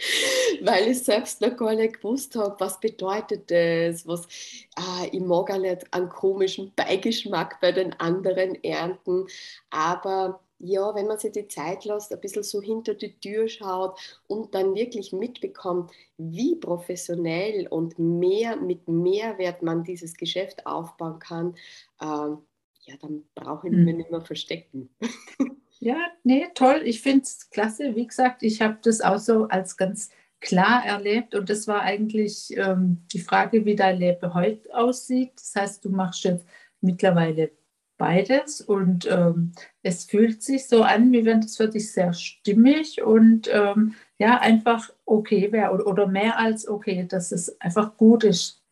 weil 0.63 0.89
ich 0.89 1.05
selbst 1.05 1.41
noch 1.41 1.57
gar 1.57 1.75
nicht 1.75 2.01
gewusst 2.01 2.35
habe, 2.35 2.57
was 2.59 2.81
bedeutet 2.81 3.51
das, 3.53 4.05
was, 4.07 4.27
ah, 4.75 5.07
ich 5.13 5.21
mag 5.21 5.51
auch 5.51 5.59
nicht 5.59 5.95
einen 5.95 6.09
komischen 6.09 6.73
Beigeschmack 6.75 7.61
bei 7.61 7.71
den 7.71 7.93
anderen 8.01 8.63
ernten, 8.65 9.27
aber 9.71 10.41
ja, 10.59 10.95
wenn 10.95 11.07
man 11.07 11.19
sich 11.19 11.33
die 11.33 11.49
Zeit 11.49 11.85
lässt, 11.85 12.13
ein 12.13 12.21
bisschen 12.21 12.43
so 12.43 12.61
hinter 12.61 12.95
die 12.95 13.19
Tür 13.21 13.49
schaut 13.49 13.99
und 14.27 14.55
dann 14.55 14.75
wirklich 14.75 15.13
mitbekommt, 15.13 15.91
wie 16.17 16.57
professionell 16.57 17.67
und 17.69 17.99
mehr 17.99 18.57
mit 18.57 18.89
Mehrwert 18.89 19.63
man 19.63 19.85
dieses 19.85 20.15
Geschäft 20.15 20.67
aufbauen 20.67 21.19
kann, 21.19 21.55
äh, 22.01 22.05
ja, 22.05 22.97
dann 23.01 23.25
brauche 23.35 23.69
ich 23.69 23.73
mich 23.73 23.87
hm. 23.87 23.97
nicht 23.97 24.11
mehr 24.11 24.23
verstecken. 24.23 24.91
Ja, 25.81 25.97
nee, 26.25 26.47
toll. 26.55 26.83
Ich 26.85 27.03
finde 27.03 27.23
es 27.23 27.51
klasse. 27.51 27.95
Wie 27.95 28.07
gesagt, 28.07 28.43
ich 28.43 28.61
habe 28.61 28.79
das 28.83 29.01
auch 29.01 29.19
so 29.19 29.45
als 29.45 29.77
ganz 29.77 30.11
klar 30.41 30.85
erlebt 30.85 31.35
und 31.35 31.51
das 31.51 31.67
war 31.69 31.83
eigentlich 31.83 32.57
ähm, 32.57 33.03
die 33.13 33.21
Frage, 33.21 33.65
wie 33.65 33.77
dein 33.77 33.99
Leben 33.99 34.35
heute 34.35 34.75
aussieht. 34.77 35.33
Das 35.37 35.55
heißt, 35.55 35.85
du 35.85 35.91
machst 35.91 36.25
jetzt 36.25 36.45
mittlerweile 36.81 37.51
beides 37.99 38.61
und 38.61 39.07
ähm, 39.11 39.53
es 39.83 40.05
fühlt 40.05 40.43
sich 40.43 40.69
so 40.69 40.83
an, 40.83 41.13
wie 41.13 41.25
wenn 41.25 41.41
das 41.41 41.57
für 41.57 41.69
dich 41.69 41.93
sehr 41.93 42.13
stimmig 42.13 43.03
und 43.03 43.51
ähm, 43.53 43.95
ja, 44.19 44.39
einfach 44.39 44.91
okay 45.05 45.53
wäre 45.53 45.73
oder, 45.73 45.87
oder 45.87 46.07
mehr 46.07 46.39
als 46.39 46.67
okay, 46.67 47.07
dass 47.09 47.33
es 47.33 47.61
einfach 47.61 47.97
gut 47.97 48.25
ist. 48.25 48.63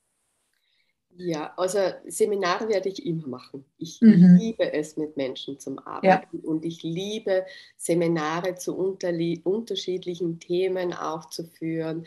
Ja, 1.19 1.55
also 1.57 1.79
Seminare 2.07 2.69
werde 2.69 2.91
ich 2.91 3.05
immer 3.07 3.27
machen. 3.27 3.65
Ich 3.79 4.01
mhm. 4.03 4.37
liebe 4.39 4.73
es, 4.73 4.97
mit 4.97 5.17
Menschen 5.17 5.59
zu 5.59 5.79
arbeiten 5.85 6.39
ja. 6.43 6.49
und 6.49 6.65
ich 6.65 6.83
liebe 6.83 7.47
Seminare 7.79 8.55
zu 8.57 8.77
unterschiedlichen 8.77 10.39
Themen 10.39 10.93
aufzuführen. 10.93 12.07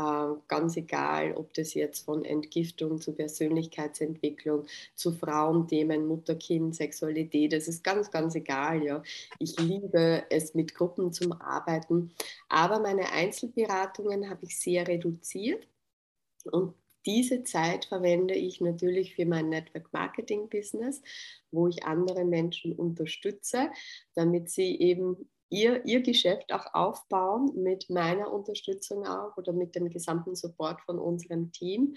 Äh, 0.00 0.34
ganz 0.48 0.76
egal, 0.76 1.34
ob 1.34 1.52
das 1.54 1.74
jetzt 1.74 2.04
von 2.04 2.24
Entgiftung 2.24 3.00
zu 3.00 3.12
Persönlichkeitsentwicklung, 3.12 4.66
zu 4.94 5.12
Frauenthemen, 5.12 6.06
Mutter, 6.06 6.36
Kind, 6.36 6.74
Sexualität, 6.74 7.52
das 7.52 7.68
ist 7.68 7.84
ganz, 7.84 8.10
ganz 8.10 8.34
egal. 8.34 8.82
Ja. 8.82 9.02
Ich 9.38 9.58
liebe 9.58 10.24
es, 10.30 10.54
mit 10.54 10.74
Gruppen 10.74 11.12
zu 11.12 11.32
arbeiten, 11.40 12.12
aber 12.48 12.80
meine 12.80 13.12
Einzelberatungen 13.12 14.30
habe 14.30 14.44
ich 14.46 14.58
sehr 14.58 14.88
reduziert. 14.88 15.68
Und 16.50 16.74
diese 17.06 17.44
Zeit 17.44 17.86
verwende 17.86 18.34
ich 18.34 18.60
natürlich 18.60 19.14
für 19.14 19.26
mein 19.26 19.48
Network 19.48 19.92
Marketing 19.92 20.48
Business, 20.48 21.02
wo 21.50 21.68
ich 21.68 21.84
andere 21.84 22.24
Menschen 22.24 22.72
unterstütze, 22.74 23.70
damit 24.14 24.50
sie 24.50 24.78
eben 24.78 25.28
ihr, 25.50 25.84
ihr 25.84 26.02
Geschäft 26.02 26.52
auch 26.52 26.72
aufbauen 26.72 27.52
mit 27.54 27.90
meiner 27.90 28.32
Unterstützung 28.32 29.06
auch 29.06 29.36
oder 29.36 29.52
mit 29.52 29.74
dem 29.74 29.90
gesamten 29.90 30.34
Support 30.34 30.80
von 30.82 30.98
unserem 30.98 31.52
Team. 31.52 31.94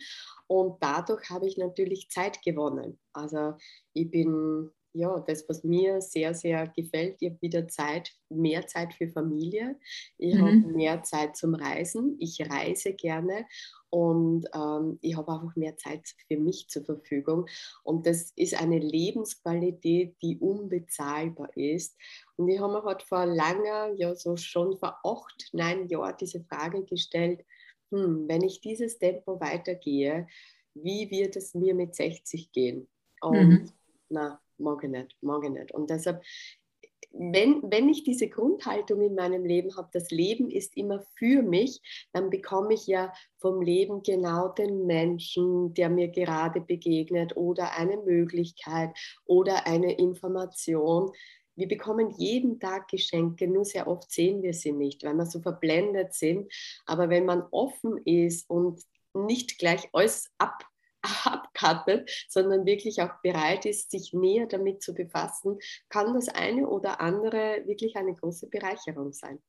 Und 0.47 0.81
dadurch 0.81 1.29
habe 1.29 1.47
ich 1.47 1.57
natürlich 1.57 2.09
Zeit 2.09 2.41
gewonnen. 2.41 2.99
Also 3.13 3.53
ich 3.93 4.09
bin 4.09 4.71
ja, 4.93 5.19
das, 5.19 5.47
was 5.49 5.63
mir 5.63 6.01
sehr, 6.01 6.33
sehr 6.35 6.67
gefällt, 6.67 7.17
ich 7.19 7.31
habe 7.31 7.41
wieder 7.41 7.67
Zeit, 7.67 8.11
mehr 8.29 8.67
Zeit 8.67 8.93
für 8.93 9.09
Familie. 9.09 9.75
Ich 10.17 10.35
mhm. 10.35 10.41
habe 10.41 10.55
mehr 10.55 11.03
Zeit 11.03 11.35
zum 11.35 11.55
Reisen. 11.55 12.15
Ich 12.19 12.39
reise 12.41 12.93
gerne 12.93 13.45
und 13.89 14.47
ähm, 14.55 14.97
ich 15.01 15.15
habe 15.17 15.31
einfach 15.31 15.55
mehr 15.55 15.77
Zeit 15.77 16.07
für 16.27 16.37
mich 16.37 16.67
zur 16.69 16.83
Verfügung. 16.83 17.47
Und 17.83 18.05
das 18.05 18.31
ist 18.35 18.59
eine 18.59 18.79
Lebensqualität, 18.79 20.15
die 20.21 20.37
unbezahlbar 20.39 21.55
ist. 21.55 21.97
Und 22.35 22.49
ich 22.49 22.59
habe 22.59 22.73
mir 22.73 22.83
halt 22.83 23.03
vor 23.03 23.25
langer, 23.25 23.93
ja 23.95 24.15
so 24.15 24.37
schon 24.37 24.77
vor 24.77 24.99
acht, 25.03 25.49
neun 25.53 25.87
Jahren 25.89 26.15
diese 26.19 26.43
Frage 26.43 26.83
gestellt, 26.85 27.45
hm, 27.91 28.27
wenn 28.27 28.43
ich 28.43 28.61
dieses 28.61 28.97
Tempo 28.97 29.39
weitergehe, 29.39 30.27
wie 30.75 31.09
wird 31.11 31.35
es 31.35 31.53
mir 31.53 31.75
mit 31.75 31.95
60 31.95 32.51
gehen? 32.51 32.87
Und 33.21 33.47
mhm. 33.47 33.71
na, 34.09 34.41
ich 34.57 34.89
nicht, 34.89 35.17
ich 35.21 35.49
nicht. 35.49 35.73
Und 35.73 35.89
deshalb 35.89 36.21
wenn, 37.13 37.61
wenn 37.71 37.89
ich 37.89 38.03
diese 38.03 38.27
Grundhaltung 38.27 39.01
in 39.01 39.13
meinem 39.13 39.45
Leben 39.45 39.75
habe, 39.77 39.89
das 39.93 40.09
Leben 40.09 40.49
ist 40.49 40.75
immer 40.75 41.03
für 41.15 41.43
mich, 41.43 41.81
dann 42.11 42.29
bekomme 42.29 42.73
ich 42.73 42.87
ja 42.87 43.13
vom 43.37 43.61
Leben 43.61 44.01
genau 44.01 44.49
den 44.49 44.85
Menschen, 44.85 45.73
der 45.75 45.89
mir 45.89 46.07
gerade 46.07 46.59
begegnet 46.59 47.37
oder 47.37 47.77
eine 47.77 47.97
Möglichkeit 47.97 48.97
oder 49.25 49.67
eine 49.67 49.93
Information. 49.93 51.11
Wir 51.55 51.67
bekommen 51.67 52.09
jeden 52.17 52.59
Tag 52.59 52.87
Geschenke, 52.87 53.47
nur 53.47 53.63
sehr 53.63 53.87
oft 53.87 54.11
sehen 54.11 54.41
wir 54.41 54.55
sie 54.55 54.71
nicht, 54.71 55.03
weil 55.03 55.13
wir 55.13 55.27
so 55.27 55.39
verblendet 55.39 56.15
sind. 56.15 56.51
Aber 56.87 57.09
wenn 57.09 57.25
man 57.25 57.43
offen 57.51 57.97
ist 58.05 58.49
und 58.49 58.81
nicht 59.13 59.59
gleich 59.59 59.87
alles 59.93 60.31
ab 60.39 60.65
abkattet, 61.25 62.09
sondern 62.29 62.65
wirklich 62.65 63.01
auch 63.01 63.21
bereit 63.21 63.65
ist, 63.65 63.91
sich 63.91 64.13
näher 64.13 64.47
damit 64.47 64.81
zu 64.81 64.93
befassen, 64.93 65.59
kann 65.89 66.13
das 66.13 66.29
eine 66.29 66.67
oder 66.67 67.01
andere 67.01 67.63
wirklich 67.65 67.95
eine 67.95 68.15
große 68.15 68.47
Bereicherung 68.47 69.13
sein. 69.13 69.39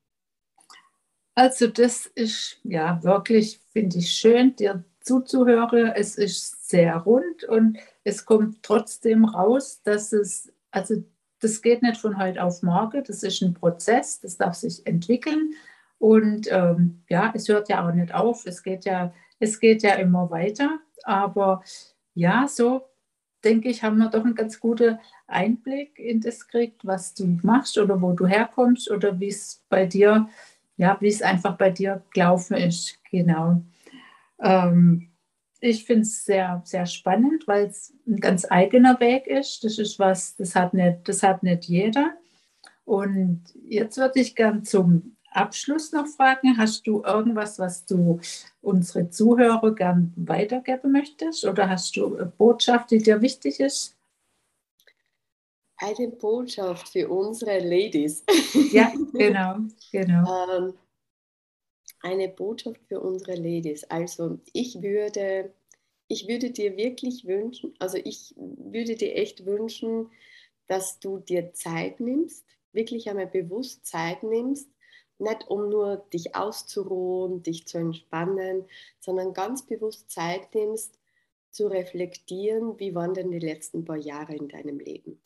Also 1.37 1.67
das 1.67 2.07
ist 2.07 2.61
ja 2.62 3.03
wirklich, 3.03 3.61
finde 3.73 3.99
ich 3.99 4.11
schön, 4.12 4.55
dir 4.55 4.85
zuzuhören. 5.01 5.93
Es 5.95 6.17
ist 6.17 6.69
sehr 6.69 6.97
rund 6.99 7.45
und 7.45 7.79
es 8.05 8.25
kommt 8.25 8.62
trotzdem 8.62 9.25
raus, 9.25 9.83
dass 9.83 10.12
es, 10.12 10.53
also 10.71 11.03
das 11.40 11.61
geht 11.61 11.83
nicht 11.83 12.01
von 12.01 12.19
heute 12.19 12.43
auf 12.43 12.62
morgen, 12.62 13.03
das 13.05 13.23
ist 13.23 13.43
ein 13.43 13.53
Prozess, 13.53 14.21
das 14.21 14.37
darf 14.37 14.55
sich 14.55 14.87
entwickeln. 14.87 15.55
Und 15.99 16.51
ähm, 16.51 17.03
ja, 17.09 17.33
es 17.35 17.49
hört 17.49 17.69
ja 17.69 17.87
auch 17.87 17.93
nicht 17.93 18.14
auf, 18.14 18.47
es 18.47 18.62
geht 18.62 18.85
ja, 18.85 19.12
es 19.40 19.59
geht 19.59 19.83
ja 19.83 19.95
immer 19.95 20.31
weiter. 20.31 20.79
Aber 21.05 21.62
ja, 22.14 22.47
so 22.49 22.83
denke 23.45 23.69
ich, 23.69 23.83
haben 23.83 23.99
wir 23.99 24.09
doch 24.09 24.25
einen 24.25 24.35
ganz 24.35 24.59
guten 24.59 24.99
Einblick 25.27 25.99
in 25.99 26.21
das 26.21 26.47
gekriegt, 26.47 26.85
was 26.85 27.14
du 27.14 27.38
machst 27.43 27.79
oder 27.79 28.01
wo 28.01 28.12
du 28.12 28.27
herkommst 28.27 28.90
oder 28.90 29.19
wie 29.21 29.29
es 29.29 29.62
bei 29.69 29.87
dir, 29.87 30.29
ja, 30.77 30.97
wie 31.01 31.09
es 31.09 31.23
einfach 31.23 31.57
bei 31.57 31.71
dir 31.71 32.03
gelaufen 32.12 32.57
ist. 32.57 32.99
Genau. 33.11 33.62
Ähm, 34.40 35.11
ich 35.61 35.85
finde 35.85 36.03
es 36.03 36.25
sehr, 36.25 36.62
sehr 36.64 36.87
spannend, 36.87 37.47
weil 37.47 37.67
es 37.67 37.95
ein 38.07 38.21
ganz 38.21 38.47
eigener 38.51 39.01
Weg 39.01 39.27
ist. 39.27 39.64
Das 39.64 39.79
ist 39.79 39.99
was, 39.99 40.37
das 40.37 40.55
hat 40.55 40.75
nicht, 40.75 41.09
das 41.09 41.23
hat 41.23 41.43
nicht 41.43 41.64
jeder. 41.64 42.14
Und 42.85 43.43
jetzt 43.67 43.97
würde 43.97 44.21
ich 44.21 44.35
gern 44.35 44.64
zum 44.64 45.13
Abschluss 45.35 45.92
noch 45.92 46.07
fragen, 46.07 46.57
hast 46.57 46.87
du 46.87 47.03
irgendwas, 47.03 47.59
was 47.59 47.85
du 47.87 48.20
unsere 48.62 49.11
Zuhörer 49.11 49.75
gern 49.75 50.12
weitergeben 50.16 50.92
möchtest? 50.92 51.44
Oder 51.44 51.68
hast 51.68 51.97
du 51.97 52.16
eine 52.16 52.27
Botschaft, 52.27 52.90
die 52.90 52.99
dir 52.99 53.20
wichtig 53.20 53.61
ist? 53.61 53.97
Eine 55.77 56.09
Botschaft 56.09 56.88
für 56.88 57.09
unsere 57.09 57.59
Ladies. 57.59 58.25
Ja, 58.73 58.92
genau, 59.12 59.59
genau. 59.90 60.49
ähm, 60.49 60.75
eine 62.01 62.29
Botschaft 62.29 62.81
für 62.87 63.01
unsere 63.01 63.35
Ladies. 63.35 63.85
Also 63.85 64.38
ich 64.53 64.83
würde, 64.83 65.53
ich 66.09 66.29
würde 66.29 66.51
dir 66.51 66.77
wirklich 66.77 67.27
wünschen, 67.27 67.75
also 67.79 67.99
ich 68.03 68.35
würde 68.37 68.94
dir 68.94 69.16
echt 69.16 69.44
wünschen, 69.47 70.11
dass 70.66 70.99
du 71.01 71.18
dir 71.18 71.53
Zeit 71.55 72.01
nimmst, 72.01 72.44
wirklich 72.73 73.09
einmal 73.09 73.27
bewusst 73.27 73.85
Zeit 73.87 74.23
nimmst, 74.23 74.68
nicht 75.24 75.48
um 75.48 75.68
nur 75.68 75.96
dich 76.12 76.37
auszuruhen, 76.37 77.42
dich 77.42 77.66
zu 77.66 77.78
entspannen, 77.78 78.64
sondern 79.00 79.34
ganz 79.34 79.66
bewusst 79.66 80.10
Zeit 80.10 80.54
nimmst, 80.54 80.98
zu 81.50 81.66
reflektieren, 81.66 82.78
wie 82.78 82.94
waren 82.94 83.14
denn 83.14 83.30
die 83.30 83.38
letzten 83.38 83.84
paar 83.84 83.96
Jahre 83.96 84.34
in 84.34 84.48
deinem 84.48 84.78
Leben. 84.78 85.20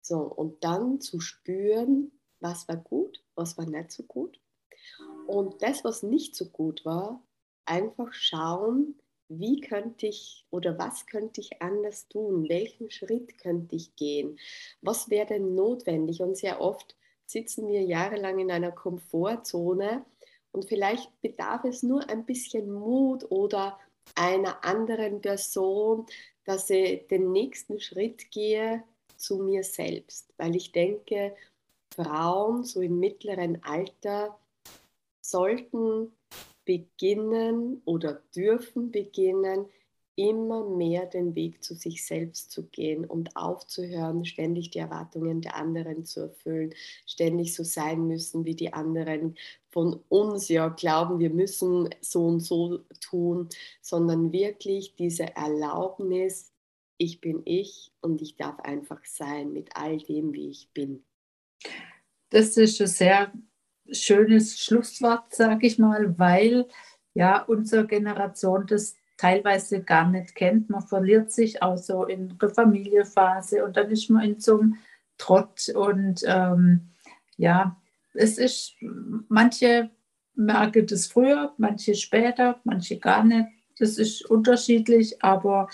So, 0.00 0.18
und 0.18 0.64
dann 0.64 1.00
zu 1.00 1.20
spüren, 1.20 2.12
was 2.40 2.66
war 2.68 2.76
gut, 2.76 3.22
was 3.34 3.56
war 3.56 3.66
nicht 3.66 3.92
so 3.92 4.02
gut. 4.02 4.40
Und 5.26 5.62
das, 5.62 5.84
was 5.84 6.02
nicht 6.02 6.34
so 6.34 6.46
gut 6.46 6.84
war, 6.84 7.22
einfach 7.64 8.12
schauen, 8.12 8.96
wie 9.28 9.60
könnte 9.60 10.06
ich 10.06 10.44
oder 10.50 10.78
was 10.78 11.06
könnte 11.06 11.40
ich 11.40 11.62
anders 11.62 12.08
tun, 12.08 12.48
welchen 12.48 12.90
Schritt 12.90 13.38
könnte 13.38 13.76
ich 13.76 13.94
gehen, 13.96 14.38
was 14.82 15.08
wäre 15.08 15.26
denn 15.26 15.54
notwendig. 15.54 16.20
Und 16.20 16.36
sehr 16.36 16.60
oft 16.60 16.96
sitzen 17.32 17.68
wir 17.68 17.82
jahrelang 17.82 18.38
in 18.38 18.50
einer 18.50 18.72
Komfortzone 18.72 20.04
und 20.52 20.66
vielleicht 20.66 21.20
bedarf 21.22 21.64
es 21.64 21.82
nur 21.82 22.08
ein 22.08 22.26
bisschen 22.26 22.70
Mut 22.70 23.30
oder 23.30 23.78
einer 24.14 24.64
anderen 24.64 25.20
Person, 25.20 26.06
dass 26.44 26.68
ich 26.70 27.06
den 27.08 27.32
nächsten 27.32 27.80
Schritt 27.80 28.30
gehe 28.30 28.84
zu 29.16 29.38
mir 29.38 29.64
selbst, 29.64 30.32
weil 30.36 30.56
ich 30.56 30.72
denke, 30.72 31.34
Frauen 31.94 32.64
so 32.64 32.80
im 32.80 32.98
mittleren 32.98 33.62
Alter 33.62 34.38
sollten 35.20 36.12
beginnen 36.64 37.82
oder 37.84 38.22
dürfen 38.34 38.90
beginnen, 38.90 39.66
immer 40.16 40.68
mehr 40.68 41.06
den 41.06 41.34
Weg 41.34 41.64
zu 41.64 41.74
sich 41.74 42.04
selbst 42.04 42.50
zu 42.50 42.64
gehen 42.64 43.04
und 43.04 43.36
aufzuhören, 43.36 44.24
ständig 44.24 44.70
die 44.70 44.78
Erwartungen 44.78 45.40
der 45.40 45.56
anderen 45.56 46.04
zu 46.04 46.20
erfüllen, 46.20 46.74
ständig 47.06 47.54
so 47.54 47.64
sein 47.64 48.06
müssen, 48.06 48.44
wie 48.44 48.54
die 48.54 48.72
anderen 48.72 49.36
von 49.70 50.00
uns 50.08 50.48
ja 50.48 50.68
glauben, 50.68 51.18
wir 51.18 51.30
müssen 51.30 51.88
so 52.00 52.26
und 52.26 52.40
so 52.40 52.80
tun, 53.00 53.48
sondern 53.80 54.32
wirklich 54.32 54.96
diese 54.96 55.34
Erlaubnis, 55.34 56.52
ich 56.98 57.20
bin 57.20 57.42
ich 57.46 57.90
und 58.00 58.20
ich 58.20 58.36
darf 58.36 58.60
einfach 58.60 59.04
sein 59.04 59.52
mit 59.52 59.70
all 59.74 59.98
dem, 59.98 60.34
wie 60.34 60.50
ich 60.50 60.70
bin. 60.74 61.04
Das 62.28 62.56
ist 62.56 62.80
ein 62.80 62.86
sehr 62.86 63.32
schönes 63.90 64.60
Schlusswort, 64.60 65.34
sage 65.34 65.66
ich 65.66 65.78
mal, 65.78 66.18
weil 66.18 66.68
ja 67.14 67.42
unsere 67.42 67.86
Generation 67.86 68.66
das 68.66 68.96
teilweise 69.16 69.82
gar 69.82 70.08
nicht 70.08 70.34
kennt. 70.34 70.70
Man 70.70 70.82
verliert 70.82 71.30
sich 71.30 71.62
auch 71.62 71.76
so 71.76 72.04
in 72.04 72.38
der 72.38 72.50
Familienphase 72.50 73.64
und 73.64 73.76
dann 73.76 73.90
ist 73.90 74.10
man 74.10 74.24
in 74.24 74.40
so 74.40 74.60
einem 74.60 74.76
Trott 75.18 75.68
und 75.74 76.22
ähm, 76.26 76.90
ja, 77.36 77.76
es 78.14 78.38
ist, 78.38 78.74
manche 79.28 79.90
merken 80.34 80.86
das 80.86 81.06
früher, 81.06 81.52
manche 81.58 81.94
später, 81.94 82.60
manche 82.64 82.98
gar 82.98 83.24
nicht. 83.24 83.48
Das 83.78 83.98
ist 83.98 84.24
unterschiedlich, 84.26 85.22
aber 85.22 85.68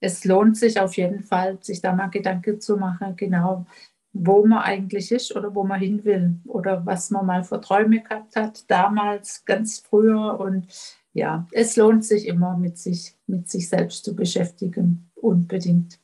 es 0.00 0.24
lohnt 0.24 0.56
sich 0.56 0.80
auf 0.80 0.96
jeden 0.96 1.22
Fall, 1.22 1.58
sich 1.60 1.80
da 1.80 1.92
mal 1.92 2.08
Gedanken 2.08 2.60
zu 2.60 2.76
machen, 2.76 3.16
genau, 3.16 3.66
wo 4.12 4.46
man 4.46 4.62
eigentlich 4.62 5.12
ist 5.12 5.34
oder 5.34 5.54
wo 5.54 5.64
man 5.64 5.80
hin 5.80 6.04
will 6.04 6.36
oder 6.46 6.84
was 6.86 7.10
man 7.10 7.26
mal 7.26 7.44
für 7.44 7.60
Träume 7.60 8.00
gehabt 8.00 8.36
hat, 8.36 8.70
damals 8.70 9.44
ganz 9.44 9.78
früher 9.78 10.38
und 10.38 10.66
ja, 11.12 11.46
es 11.52 11.76
lohnt 11.76 12.04
sich 12.04 12.26
immer, 12.26 12.56
mit 12.56 12.78
sich, 12.78 13.14
mit 13.26 13.48
sich 13.48 13.68
selbst 13.68 14.04
zu 14.04 14.14
beschäftigen, 14.14 15.10
unbedingt. 15.14 16.00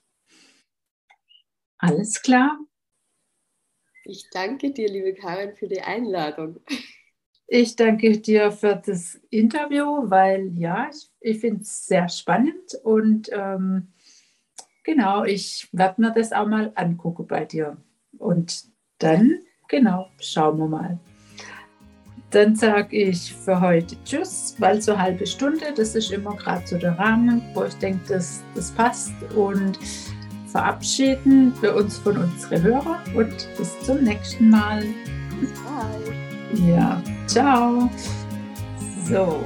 Alles 1.78 2.22
klar? 2.22 2.58
Ich 4.04 4.28
danke 4.30 4.70
dir, 4.70 4.88
liebe 4.88 5.14
Karin, 5.14 5.54
für 5.54 5.68
die 5.68 5.80
Einladung. 5.80 6.60
Ich 7.46 7.76
danke 7.76 8.18
dir 8.18 8.52
für 8.52 8.80
das 8.84 9.20
Interview, 9.30 10.10
weil 10.10 10.52
ja, 10.58 10.88
ich, 10.90 11.10
ich 11.20 11.40
finde 11.40 11.62
es 11.62 11.86
sehr 11.86 12.08
spannend 12.08 12.74
und 12.82 13.30
ähm, 13.32 13.92
genau, 14.82 15.24
ich 15.24 15.68
werde 15.72 16.00
mir 16.00 16.12
das 16.12 16.32
auch 16.32 16.46
mal 16.46 16.72
angucken 16.74 17.26
bei 17.26 17.44
dir. 17.44 17.76
Und 18.18 18.64
dann, 18.98 19.40
genau, 19.68 20.08
schauen 20.20 20.58
wir 20.58 20.68
mal. 20.68 20.98
Dann 22.34 22.56
sage 22.56 22.96
ich 22.96 23.32
für 23.32 23.60
heute 23.60 23.94
Tschüss, 24.04 24.56
weil 24.58 24.82
so 24.82 24.90
eine 24.90 25.02
halbe 25.02 25.24
Stunde, 25.24 25.66
das 25.76 25.94
ist 25.94 26.10
immer 26.10 26.34
gerade 26.34 26.66
so 26.66 26.76
der 26.76 26.98
Rahmen, 26.98 27.40
wo 27.54 27.62
ich 27.62 27.74
denke, 27.74 28.00
das, 28.08 28.42
das 28.56 28.72
passt. 28.72 29.12
Und 29.36 29.78
verabschieden 30.48 31.52
wir 31.60 31.76
uns 31.76 31.96
von 31.98 32.16
unseren 32.16 32.60
Hörern 32.60 33.00
und 33.14 33.48
bis 33.56 33.78
zum 33.82 34.02
nächsten 34.02 34.50
Mal. 34.50 34.82
Bye. 34.82 36.68
Ja, 36.68 37.00
ciao. 37.28 37.88
So. 39.08 39.44